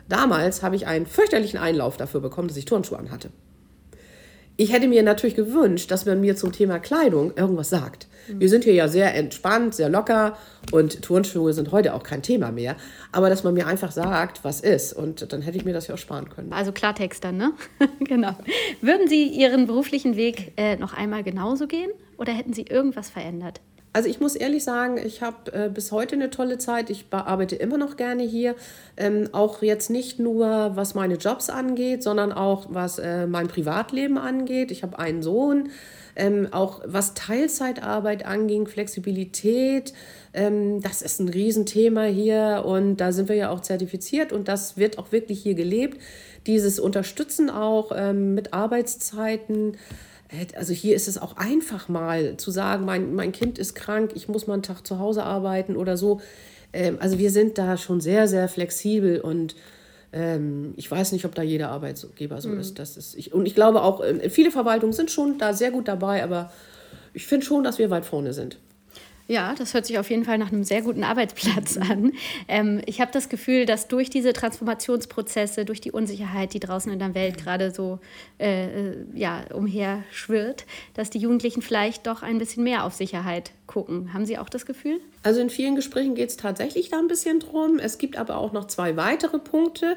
Damals 0.09 0.63
habe 0.63 0.75
ich 0.75 0.87
einen 0.87 1.05
fürchterlichen 1.05 1.59
Einlauf 1.59 1.95
dafür 1.97 2.19
bekommen, 2.19 2.47
dass 2.47 2.57
ich 2.57 2.65
Turnschuhe 2.65 2.97
anhatte. 2.97 3.29
Ich 4.61 4.71
hätte 4.71 4.87
mir 4.87 5.01
natürlich 5.01 5.35
gewünscht, 5.35 5.89
dass 5.89 6.05
man 6.05 6.21
mir 6.21 6.35
zum 6.35 6.51
Thema 6.51 6.77
Kleidung 6.77 7.35
irgendwas 7.35 7.71
sagt. 7.71 8.05
Wir 8.27 8.47
sind 8.47 8.63
hier 8.63 8.75
ja 8.75 8.87
sehr 8.87 9.15
entspannt, 9.15 9.73
sehr 9.73 9.89
locker 9.89 10.37
und 10.71 11.01
Turnschuhe 11.01 11.51
sind 11.53 11.71
heute 11.71 11.95
auch 11.95 12.03
kein 12.03 12.21
Thema 12.21 12.51
mehr. 12.51 12.75
Aber 13.11 13.31
dass 13.31 13.43
man 13.43 13.55
mir 13.55 13.65
einfach 13.65 13.91
sagt, 13.91 14.43
was 14.43 14.61
ist 14.61 14.93
und 14.93 15.33
dann 15.33 15.41
hätte 15.41 15.57
ich 15.57 15.65
mir 15.65 15.73
das 15.73 15.87
ja 15.87 15.95
auch 15.95 15.97
sparen 15.97 16.29
können. 16.29 16.53
Also 16.53 16.71
Klartext 16.73 17.23
dann, 17.23 17.37
ne? 17.37 17.53
genau. 18.01 18.35
Würden 18.81 19.07
Sie 19.07 19.29
Ihren 19.29 19.65
beruflichen 19.65 20.15
Weg 20.15 20.53
äh, 20.57 20.75
noch 20.75 20.93
einmal 20.93 21.23
genauso 21.23 21.65
gehen 21.65 21.89
oder 22.19 22.31
hätten 22.31 22.53
Sie 22.53 22.61
irgendwas 22.61 23.09
verändert? 23.09 23.61
Also 23.93 24.07
ich 24.07 24.21
muss 24.21 24.35
ehrlich 24.35 24.63
sagen, 24.63 24.97
ich 24.97 25.21
habe 25.21 25.51
äh, 25.51 25.69
bis 25.69 25.91
heute 25.91 26.15
eine 26.15 26.29
tolle 26.29 26.57
Zeit. 26.57 26.89
Ich 26.89 27.07
arbeite 27.11 27.57
immer 27.57 27.77
noch 27.77 27.97
gerne 27.97 28.23
hier. 28.23 28.55
Ähm, 28.95 29.27
auch 29.33 29.61
jetzt 29.61 29.89
nicht 29.89 30.17
nur, 30.17 30.71
was 30.75 30.95
meine 30.95 31.15
Jobs 31.15 31.49
angeht, 31.49 32.01
sondern 32.01 32.31
auch, 32.31 32.67
was 32.69 32.99
äh, 32.99 33.27
mein 33.27 33.49
Privatleben 33.49 34.17
angeht. 34.17 34.71
Ich 34.71 34.83
habe 34.83 34.97
einen 34.97 35.21
Sohn. 35.21 35.69
Ähm, 36.15 36.49
auch 36.51 36.81
was 36.85 37.13
Teilzeitarbeit 37.13 38.25
anging, 38.25 38.67
Flexibilität, 38.67 39.93
ähm, 40.33 40.81
das 40.81 41.01
ist 41.01 41.19
ein 41.19 41.29
Riesenthema 41.29 42.03
hier 42.03 42.63
und 42.65 42.97
da 42.97 43.13
sind 43.13 43.29
wir 43.29 43.35
ja 43.35 43.49
auch 43.49 43.61
zertifiziert 43.61 44.33
und 44.33 44.49
das 44.49 44.75
wird 44.75 44.97
auch 44.97 45.13
wirklich 45.13 45.41
hier 45.41 45.55
gelebt. 45.55 46.01
Dieses 46.47 46.79
Unterstützen 46.79 47.49
auch 47.49 47.91
ähm, 47.95 48.33
mit 48.33 48.53
Arbeitszeiten. 48.53 49.77
Also 50.55 50.73
hier 50.73 50.95
ist 50.95 51.07
es 51.07 51.17
auch 51.17 51.37
einfach 51.37 51.89
mal 51.89 52.37
zu 52.37 52.51
sagen, 52.51 52.85
mein, 52.85 53.13
mein 53.13 53.31
Kind 53.31 53.57
ist 53.57 53.75
krank, 53.75 54.11
ich 54.15 54.27
muss 54.27 54.47
mal 54.47 54.53
einen 54.53 54.63
Tag 54.63 54.85
zu 54.85 54.99
Hause 54.99 55.23
arbeiten 55.23 55.75
oder 55.75 55.97
so. 55.97 56.21
Ähm, 56.73 56.97
also 56.99 57.17
wir 57.17 57.31
sind 57.31 57.57
da 57.57 57.77
schon 57.77 58.01
sehr, 58.01 58.27
sehr 58.27 58.47
flexibel 58.47 59.19
und 59.21 59.55
Ähm, 60.13 60.73
ich 60.75 60.91
weiß 60.91 61.13
nicht, 61.13 61.23
ob 61.23 61.35
da 61.35 61.41
jeder 61.41 61.69
Arbeitgeber 61.69 62.41
so 62.41 62.49
mhm. 62.49 62.59
ist. 62.59 62.79
Das 62.79 62.97
ist 62.97 63.15
ich, 63.15 63.33
und 63.33 63.45
ich 63.45 63.55
glaube 63.55 63.81
auch, 63.81 64.01
äh, 64.01 64.29
viele 64.29 64.51
Verwaltungen 64.51 64.91
sind 64.91 65.09
schon 65.09 65.37
da 65.37 65.53
sehr 65.53 65.71
gut 65.71 65.87
dabei, 65.87 66.21
aber 66.21 66.51
ich 67.13 67.25
finde 67.25 67.45
schon, 67.45 67.63
dass 67.63 67.79
wir 67.79 67.89
weit 67.89 68.05
vorne 68.05 68.33
sind. 68.33 68.57
Ja, 69.31 69.55
das 69.57 69.73
hört 69.73 69.85
sich 69.85 69.97
auf 69.97 70.09
jeden 70.09 70.25
Fall 70.25 70.37
nach 70.37 70.51
einem 70.51 70.65
sehr 70.65 70.81
guten 70.81 71.05
Arbeitsplatz 71.05 71.77
an. 71.77 72.11
Ähm, 72.49 72.81
ich 72.85 72.99
habe 72.99 73.13
das 73.13 73.29
Gefühl, 73.29 73.65
dass 73.65 73.87
durch 73.87 74.09
diese 74.09 74.33
Transformationsprozesse, 74.33 75.63
durch 75.63 75.79
die 75.79 75.93
Unsicherheit, 75.93 76.53
die 76.53 76.59
draußen 76.59 76.91
in 76.91 76.99
der 76.99 77.15
Welt 77.15 77.37
gerade 77.37 77.71
so 77.71 77.99
äh, 78.39 78.65
äh 78.65 78.95
ja, 79.13 79.45
umherschwirrt, 79.53 80.65
dass 80.95 81.11
die 81.11 81.19
Jugendlichen 81.19 81.61
vielleicht 81.61 82.07
doch 82.07 82.23
ein 82.23 82.39
bisschen 82.39 82.65
mehr 82.65 82.83
auf 82.83 82.93
Sicherheit 82.93 83.51
gucken. 83.67 84.13
Haben 84.13 84.25
Sie 84.25 84.37
auch 84.37 84.49
das 84.49 84.65
Gefühl? 84.65 84.99
Also 85.23 85.39
in 85.39 85.49
vielen 85.49 85.77
Gesprächen 85.77 86.13
geht 86.13 86.27
es 86.27 86.35
tatsächlich 86.35 86.89
da 86.89 86.99
ein 86.99 87.07
bisschen 87.07 87.39
drum. 87.39 87.79
Es 87.79 87.97
gibt 87.97 88.17
aber 88.17 88.35
auch 88.35 88.51
noch 88.51 88.67
zwei 88.67 88.97
weitere 88.97 89.39
Punkte. 89.39 89.95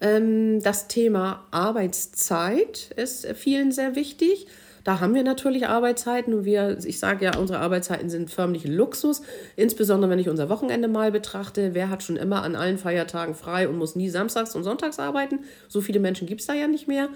Ähm, 0.00 0.62
das 0.62 0.86
Thema 0.86 1.44
Arbeitszeit 1.50 2.92
ist 2.94 3.26
vielen 3.34 3.72
sehr 3.72 3.96
wichtig. 3.96 4.46
Da 4.88 5.00
haben 5.00 5.14
wir 5.14 5.22
natürlich 5.22 5.68
Arbeitszeiten 5.68 6.32
und 6.32 6.46
wir, 6.46 6.78
ich 6.82 6.98
sage 6.98 7.26
ja, 7.26 7.36
unsere 7.36 7.58
Arbeitszeiten 7.58 8.08
sind 8.08 8.30
förmlich 8.30 8.64
Luxus, 8.66 9.20
insbesondere 9.54 10.10
wenn 10.10 10.18
ich 10.18 10.30
unser 10.30 10.48
Wochenende 10.48 10.88
mal 10.88 11.12
betrachte. 11.12 11.74
Wer 11.74 11.90
hat 11.90 12.02
schon 12.02 12.16
immer 12.16 12.42
an 12.42 12.56
allen 12.56 12.78
Feiertagen 12.78 13.34
frei 13.34 13.68
und 13.68 13.76
muss 13.76 13.96
nie 13.96 14.08
samstags 14.08 14.56
und 14.56 14.64
sonntags 14.64 14.98
arbeiten? 14.98 15.40
So 15.68 15.82
viele 15.82 16.00
Menschen 16.00 16.26
gibt 16.26 16.40
es 16.40 16.46
da 16.46 16.54
ja 16.54 16.68
nicht 16.68 16.88
mehr. 16.88 17.10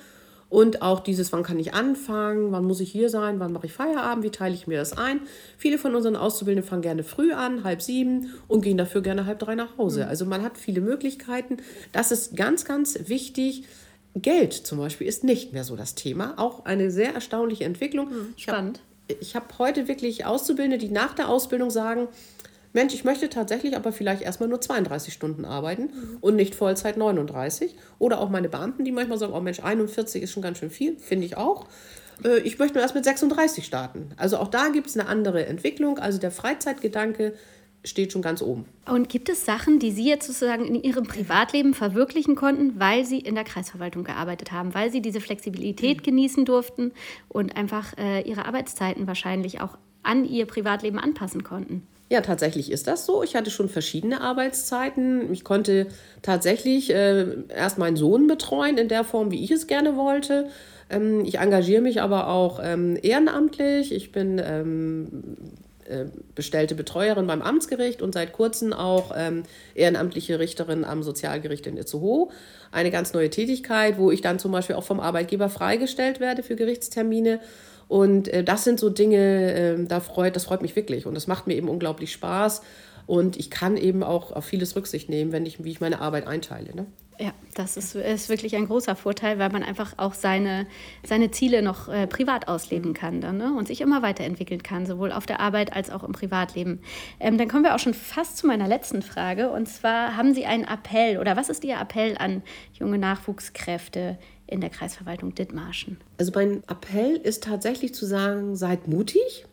Und 0.51 0.83
auch 0.83 1.01
dieses, 1.01 1.33
wann 1.33 1.45
kann 1.45 1.59
ich 1.59 1.73
anfangen, 1.73 2.53
wann 2.53 2.67
muss 2.67 2.81
ich 2.81 2.93
hier 2.93 3.09
sein, 3.09 3.41
wann 3.41 3.55
mache 3.55 3.65
ich 3.65 3.73
Feierabend, 3.73 4.23
wie 4.23 4.31
teile 4.31 4.55
ich 4.55 4.67
mir 4.67 4.77
das 4.77 4.99
ein. 4.99 5.21
Viele 5.57 5.79
von 5.79 5.95
unseren 5.95 6.15
Auszubildenden 6.15 6.69
fangen 6.69 6.83
gerne 6.83 7.05
früh 7.05 7.33
an, 7.33 7.65
halb 7.65 7.81
sieben 7.81 8.35
und 8.49 8.61
gehen 8.61 8.77
dafür 8.77 9.01
gerne 9.01 9.25
halb 9.25 9.39
drei 9.39 9.55
nach 9.55 9.79
Hause. 9.79 10.03
Mhm. 10.03 10.09
Also 10.11 10.27
man 10.27 10.43
hat 10.43 10.59
viele 10.59 10.83
Möglichkeiten. 10.83 11.57
Das 11.93 12.13
ist 12.13 12.37
ganz, 12.37 12.67
ganz 12.67 12.99
wichtig, 13.09 13.65
Geld 14.15 14.53
zum 14.53 14.79
Beispiel 14.79 15.07
ist 15.07 15.25
nicht 15.25 15.53
mehr 15.53 15.65
so 15.65 15.77
das 15.77 15.95
Thema. 15.95 16.35
Auch 16.37 16.65
eine 16.65 16.91
sehr 16.91 17.15
erstaunliche 17.15 17.65
Entwicklung. 17.65 18.11
Hm, 18.11 18.35
spannend. 18.37 18.81
Ich 19.21 19.35
habe 19.35 19.47
hab 19.47 19.59
heute 19.59 19.89
wirklich 19.89 20.25
Auszubildende, 20.27 20.79
die 20.79 20.93
nach 20.93 21.15
der 21.15 21.29
Ausbildung 21.29 21.71
sagen, 21.71 22.09
Mensch, 22.75 22.95
ich 22.95 23.05
möchte 23.05 23.29
tatsächlich 23.29 23.77
aber 23.77 23.93
vielleicht 23.93 24.23
erstmal 24.23 24.49
nur 24.49 24.61
32 24.61 25.13
Stunden 25.13 25.45
arbeiten 25.45 25.83
mhm. 25.83 26.19
und 26.21 26.37
nicht 26.37 26.55
Vollzeit 26.55 26.97
39. 26.97 27.75
Oder 27.99 28.21
auch 28.21 28.31
meine 28.31 28.49
Beamten, 28.49 28.85
die 28.85 28.93
manchmal 28.93 29.19
sagen, 29.19 29.35
oh 29.35 29.41
Mensch, 29.41 29.61
41 29.61 30.23
ist 30.23 30.33
schon 30.33 30.43
ganz 30.43 30.59
schön 30.59 30.71
viel, 30.71 30.97
finde 30.99 31.27
ich 31.27 31.37
auch. 31.37 31.67
Äh, 32.25 32.39
ich 32.41 32.59
möchte 32.59 32.75
nur 32.75 32.83
erst 32.83 32.95
mit 32.95 33.05
36 33.05 33.65
starten. 33.65 34.11
Also 34.17 34.39
auch 34.39 34.49
da 34.49 34.69
gibt 34.69 34.87
es 34.87 34.97
eine 34.97 35.09
andere 35.09 35.47
Entwicklung. 35.47 35.99
Also 35.99 36.19
der 36.19 36.31
Freizeitgedanke 36.31 37.35
steht 37.85 38.13
schon 38.13 38.23
ganz 38.23 38.43
oben. 38.43 38.65
Und 38.87 39.09
gibt 39.09 39.29
es 39.29 39.45
Sachen, 39.45 39.79
die 39.79 39.91
Sie 39.91 40.09
jetzt 40.09 40.27
sozusagen 40.27 40.65
in 40.65 40.83
Ihrem 40.83 41.05
Privatleben 41.05 41.75
verwirklichen 41.75 42.37
konnten, 42.37 42.79
weil 42.79 43.05
Sie 43.05 43.19
in 43.19 43.35
der 43.35 43.45
Kreisverwaltung 43.45 44.05
gearbeitet 44.05 44.53
haben, 44.53 44.75
weil 44.75 44.91
Sie 44.91 45.03
diese 45.03 45.21
Flexibilität 45.21 45.99
mhm. 45.99 46.03
genießen 46.03 46.45
durften 46.45 46.93
und 47.29 47.57
einfach 47.57 47.97
äh, 47.99 48.23
Ihre 48.23 48.47
Arbeitszeiten 48.47 49.07
wahrscheinlich 49.07 49.61
auch 49.61 49.77
an 50.03 50.25
Ihr 50.25 50.47
Privatleben 50.47 50.99
anpassen 50.99 51.43
konnten? 51.43 51.87
Ja, 52.13 52.21
tatsächlich 52.21 52.71
ist 52.71 52.89
das 52.89 53.07
so. 53.07 53.23
Ich 53.23 53.35
hatte 53.35 53.51
schon 53.51 53.71
verschiedene 53.71 54.21
Arbeitszeiten. 54.21 55.33
Ich 55.33 55.45
konnte 55.45 55.87
tatsächlich 56.21 56.91
äh, 56.91 57.27
erst 57.49 57.79
meinen 57.79 57.97
Sohn 57.97 58.27
betreuen 58.27 58.77
in 58.77 58.89
der 58.89 59.03
Form, 59.03 59.31
wie 59.31 59.43
ich 59.43 59.51
es 59.51 59.67
gerne 59.67 59.97
wollte. 59.97 60.51
Ähm, 60.91 61.25
ich 61.25 61.39
engagiere 61.39 61.81
mich 61.81 62.03
aber 62.03 62.29
auch 62.29 62.61
ähm, 62.63 62.99
ehrenamtlich. 63.01 63.93
Ich 63.95 64.13
bin 64.13 64.39
ähm, 64.45 65.07
äh, 65.72 65.72
bestellte 66.35 66.75
Betreuerin 66.75 67.27
beim 67.27 67.43
Amtsgericht 67.43 68.03
und 68.03 68.15
seit 68.15 68.33
kurzem 68.33 68.73
auch 68.73 69.13
ähm, 69.17 69.43
ehrenamtliche 69.75 70.39
Richterin 70.39 70.85
am 70.85 71.03
Sozialgericht 71.03 71.67
in 71.67 71.77
Itzehoe. 71.77 72.29
Eine 72.71 72.91
ganz 72.91 73.13
neue 73.13 73.31
Tätigkeit, 73.31 73.99
wo 73.99 74.11
ich 74.11 74.21
dann 74.21 74.39
zum 74.39 74.53
Beispiel 74.53 74.77
auch 74.77 74.85
vom 74.85 75.01
Arbeitgeber 75.01 75.49
freigestellt 75.49 76.21
werde 76.21 76.43
für 76.43 76.57
Gerichtstermine. 76.57 77.41
Und 77.89 78.29
äh, 78.29 78.43
das 78.43 78.65
sind 78.65 78.81
so 78.81 78.89
Dinge, 78.91 79.53
äh, 79.55 79.85
da 79.85 80.01
freut, 80.01 80.37
das 80.37 80.45
freut 80.45 80.63
mich 80.63 80.77
wirklich 80.77 81.07
und 81.07 81.15
das 81.15 81.27
macht 81.27 81.47
mir 81.47 81.55
eben 81.55 81.69
unglaublich 81.69 82.13
Spaß. 82.13 82.63
Und 83.07 83.37
ich 83.37 83.51
kann 83.51 83.77
eben 83.77 84.03
auch 84.03 84.33
auf 84.33 84.45
vieles 84.45 84.77
Rücksicht 84.77 85.09
nehmen, 85.09 85.33
wenn 85.33 85.45
ich, 85.45 85.63
wie 85.63 85.71
ich 85.71 85.81
meine 85.81 86.01
Arbeit 86.01 86.27
einteile. 86.27 86.75
Ne? 86.75 86.87
Ja, 87.23 87.33
das 87.55 87.77
ist, 87.77 87.95
ist 87.95 88.29
wirklich 88.29 88.57
ein 88.57 88.67
großer 88.67 88.97
Vorteil, 88.97 89.39
weil 89.39 89.49
man 89.49 89.63
einfach 89.63 89.95
auch 89.97 90.13
seine, 90.13 90.67
seine 91.07 91.31
Ziele 91.31 91.63
noch 91.63 91.89
äh, 91.89 92.09
privat 92.09 92.49
ausleben 92.49 92.95
kann 92.95 93.21
dann, 93.21 93.37
ne? 93.37 93.55
und 93.57 93.69
sich 93.69 93.81
immer 93.81 94.03
weiterentwickeln 94.03 94.65
kann, 94.65 94.87
sowohl 94.87 95.13
auf 95.13 95.25
der 95.25 95.39
Arbeit 95.39 95.73
als 95.73 95.91
auch 95.91 96.03
im 96.03 96.11
Privatleben. 96.11 96.81
Ähm, 97.21 97.39
dann 97.39 97.47
kommen 97.47 97.63
wir 97.63 97.77
auch 97.77 97.79
schon 97.79 97.95
fast 97.95 98.39
zu 98.39 98.49
meiner 98.49 98.67
letzten 98.67 99.03
Frage. 99.03 99.51
Und 99.51 99.69
zwar 99.69 100.17
haben 100.17 100.35
Sie 100.35 100.47
einen 100.47 100.65
Appell 100.65 101.19
oder 101.19 101.37
was 101.37 101.49
ist 101.49 101.63
Ihr 101.63 101.79
Appell 101.79 102.17
an 102.19 102.43
junge 102.73 102.99
Nachwuchskräfte 102.99 104.19
in 104.49 104.61
der 104.61 104.71
Kreisverwaltung 104.71 105.33
Dithmarschen? 105.33 105.99
Also 106.19 106.33
mein 106.35 106.65
Appell 106.67 107.19
ist 107.19 107.45
tatsächlich 107.45 107.95
zu 107.95 108.05
sagen, 108.05 108.57
seid 108.57 108.89
mutig, 108.89 109.47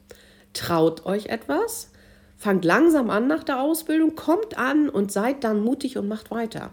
traut 0.53 1.05
euch 1.05 1.27
etwas, 1.27 1.91
fangt 2.35 2.65
langsam 2.65 3.11
an 3.11 3.27
nach 3.27 3.43
der 3.43 3.61
Ausbildung, 3.61 4.15
kommt 4.15 4.57
an 4.57 4.89
und 4.89 5.11
seid 5.11 5.43
dann 5.43 5.61
mutig 5.61 5.99
und 5.99 6.07
macht 6.07 6.31
weiter. 6.31 6.71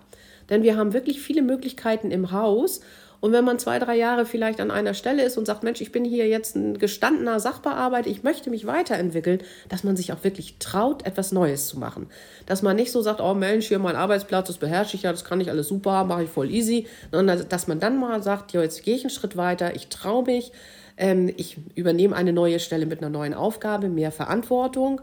Denn 0.50 0.62
wir 0.62 0.76
haben 0.76 0.92
wirklich 0.92 1.20
viele 1.20 1.42
Möglichkeiten 1.42 2.10
im 2.10 2.32
Haus. 2.32 2.80
Und 3.20 3.32
wenn 3.32 3.44
man 3.44 3.58
zwei, 3.58 3.78
drei 3.78 3.96
Jahre 3.96 4.26
vielleicht 4.26 4.60
an 4.60 4.70
einer 4.70 4.94
Stelle 4.94 5.24
ist 5.24 5.38
und 5.38 5.46
sagt, 5.46 5.62
Mensch, 5.62 5.80
ich 5.80 5.90
bin 5.90 6.04
hier 6.04 6.28
jetzt 6.28 6.54
ein 6.54 6.78
gestandener 6.78 7.40
Sachbearbeiter, 7.40 8.08
ich 8.10 8.22
möchte 8.22 8.50
mich 8.50 8.66
weiterentwickeln, 8.66 9.40
dass 9.68 9.84
man 9.84 9.96
sich 9.96 10.12
auch 10.12 10.22
wirklich 10.22 10.58
traut, 10.58 11.06
etwas 11.06 11.32
Neues 11.32 11.66
zu 11.66 11.78
machen. 11.78 12.08
Dass 12.44 12.62
man 12.62 12.76
nicht 12.76 12.92
so 12.92 13.00
sagt, 13.00 13.20
oh 13.20 13.34
Mensch, 13.34 13.68
hier 13.68 13.78
mein 13.78 13.96
Arbeitsplatz, 13.96 14.48
das 14.48 14.58
beherrsche 14.58 14.96
ich 14.96 15.02
ja, 15.02 15.12
das 15.12 15.24
kann 15.24 15.40
ich 15.40 15.50
alles 15.50 15.68
super, 15.68 16.04
mache 16.04 16.24
ich 16.24 16.30
voll 16.30 16.50
easy, 16.50 16.86
sondern 17.10 17.48
dass 17.48 17.66
man 17.66 17.80
dann 17.80 17.98
mal 17.98 18.22
sagt, 18.22 18.52
ja, 18.52 18.62
jetzt 18.62 18.84
gehe 18.84 18.94
ich 18.94 19.02
einen 19.02 19.10
Schritt 19.10 19.36
weiter, 19.36 19.74
ich 19.74 19.88
traue 19.88 20.24
mich, 20.24 20.52
ähm, 20.96 21.32
ich 21.36 21.58
übernehme 21.74 22.14
eine 22.14 22.32
neue 22.32 22.60
Stelle 22.60 22.86
mit 22.86 23.00
einer 23.00 23.10
neuen 23.10 23.34
Aufgabe, 23.34 23.88
mehr 23.88 24.12
Verantwortung, 24.12 25.00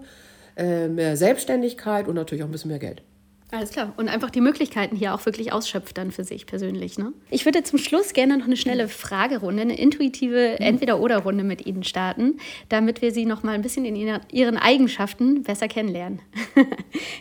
äh, 0.56 0.88
mehr 0.88 1.18
Selbstständigkeit 1.18 2.08
und 2.08 2.16
natürlich 2.16 2.44
auch 2.44 2.48
ein 2.48 2.52
bisschen 2.52 2.70
mehr 2.70 2.80
Geld. 2.80 3.02
Alles 3.54 3.70
klar. 3.70 3.94
Und 3.98 4.10
einfach 4.10 4.32
die 4.32 4.42
Möglichkeiten 4.42 4.96
hier 4.96 5.14
auch 5.14 5.24
wirklich 5.28 5.54
ausschöpft 5.54 5.96
dann 6.00 6.10
für 6.10 6.24
sich 6.24 6.48
persönlich. 6.48 6.98
Ne? 6.98 7.14
Ich 7.30 7.46
würde 7.46 7.62
zum 7.62 7.78
Schluss 7.78 8.14
gerne 8.14 8.36
noch 8.36 8.48
eine 8.48 8.58
schnelle 8.58 8.88
Fragerunde, 8.88 9.62
eine 9.62 9.78
intuitive 9.78 10.60
Entweder-Oder-Runde 10.60 11.44
mit 11.44 11.68
Ihnen 11.68 11.84
starten, 11.84 12.40
damit 12.70 13.04
wir 13.04 13.12
Sie 13.12 13.26
noch 13.26 13.44
mal 13.44 13.52
ein 13.52 13.62
bisschen 13.62 13.86
in 13.86 13.96
Ihren 13.96 14.58
Eigenschaften 14.58 15.44
besser 15.44 15.68
kennenlernen. 15.68 16.20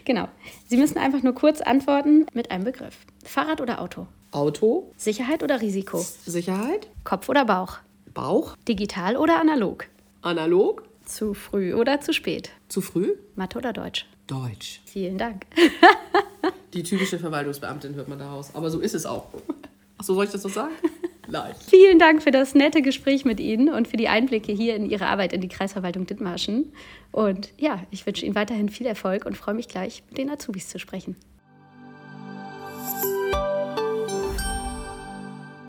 genau. 0.06 0.26
Sie 0.68 0.78
müssen 0.78 0.96
einfach 0.96 1.22
nur 1.22 1.34
kurz 1.34 1.60
antworten 1.60 2.24
mit 2.32 2.50
einem 2.50 2.64
Begriff. 2.64 2.96
Fahrrad 3.24 3.60
oder 3.60 3.82
Auto? 3.82 4.06
Auto. 4.30 4.90
Sicherheit 4.96 5.42
oder 5.42 5.60
Risiko? 5.60 5.98
Sicherheit. 5.98 6.88
Kopf 7.04 7.28
oder 7.28 7.44
Bauch? 7.44 7.76
Bauch. 8.14 8.56
Digital 8.66 9.18
oder 9.18 9.38
analog? 9.38 9.86
Analog. 10.22 10.84
Zu 11.04 11.34
früh 11.34 11.74
oder 11.74 12.00
zu 12.00 12.14
spät? 12.14 12.52
Zu 12.68 12.80
früh. 12.80 13.16
Mathe 13.34 13.58
oder 13.58 13.74
Deutsch? 13.74 14.06
Deutsch. 14.32 14.80
Vielen 14.86 15.18
Dank. 15.18 15.44
Die 16.72 16.82
typische 16.82 17.18
Verwaltungsbeamtin 17.18 17.94
hört 17.94 18.08
man 18.08 18.18
daraus. 18.18 18.54
Aber 18.54 18.70
so 18.70 18.80
ist 18.80 18.94
es 18.94 19.04
auch. 19.04 19.26
Achso, 19.98 20.14
soll 20.14 20.24
ich 20.24 20.30
das 20.30 20.40
so 20.40 20.48
sagen? 20.48 20.72
Nein. 21.28 21.54
Vielen 21.68 21.98
Dank 21.98 22.22
für 22.22 22.30
das 22.30 22.54
nette 22.54 22.80
Gespräch 22.80 23.26
mit 23.26 23.40
Ihnen 23.40 23.68
und 23.68 23.88
für 23.88 23.98
die 23.98 24.08
Einblicke 24.08 24.52
hier 24.52 24.74
in 24.74 24.88
Ihre 24.88 25.06
Arbeit 25.06 25.34
in 25.34 25.42
die 25.42 25.48
Kreisverwaltung 25.48 26.06
Dithmarschen. 26.06 26.72
Und 27.10 27.52
ja, 27.58 27.82
ich 27.90 28.06
wünsche 28.06 28.24
Ihnen 28.24 28.34
weiterhin 28.34 28.70
viel 28.70 28.86
Erfolg 28.86 29.26
und 29.26 29.36
freue 29.36 29.54
mich 29.54 29.68
gleich, 29.68 30.02
mit 30.08 30.18
den 30.18 30.30
Azubis 30.30 30.68
zu 30.68 30.78
sprechen. 30.78 31.16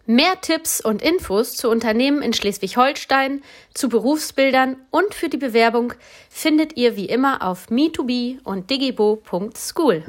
Mehr 0.06 0.42
Tipps 0.42 0.82
und 0.82 1.02
Infos 1.02 1.56
zu 1.56 1.70
Unternehmen 1.70 2.22
in 2.22 2.34
Schleswig-Holstein, 2.34 3.42
zu 3.74 3.88
Berufsbildern 3.88 4.76
und 4.92 5.14
für 5.14 5.30
die 5.30 5.38
Bewerbung 5.38 5.94
findet 6.30 6.76
ihr 6.76 6.98
wie 6.98 7.06
immer 7.06 7.42
auf 7.42 7.70
me2b 7.70 8.40
und 8.44 8.70
digibo.school. 8.70 10.04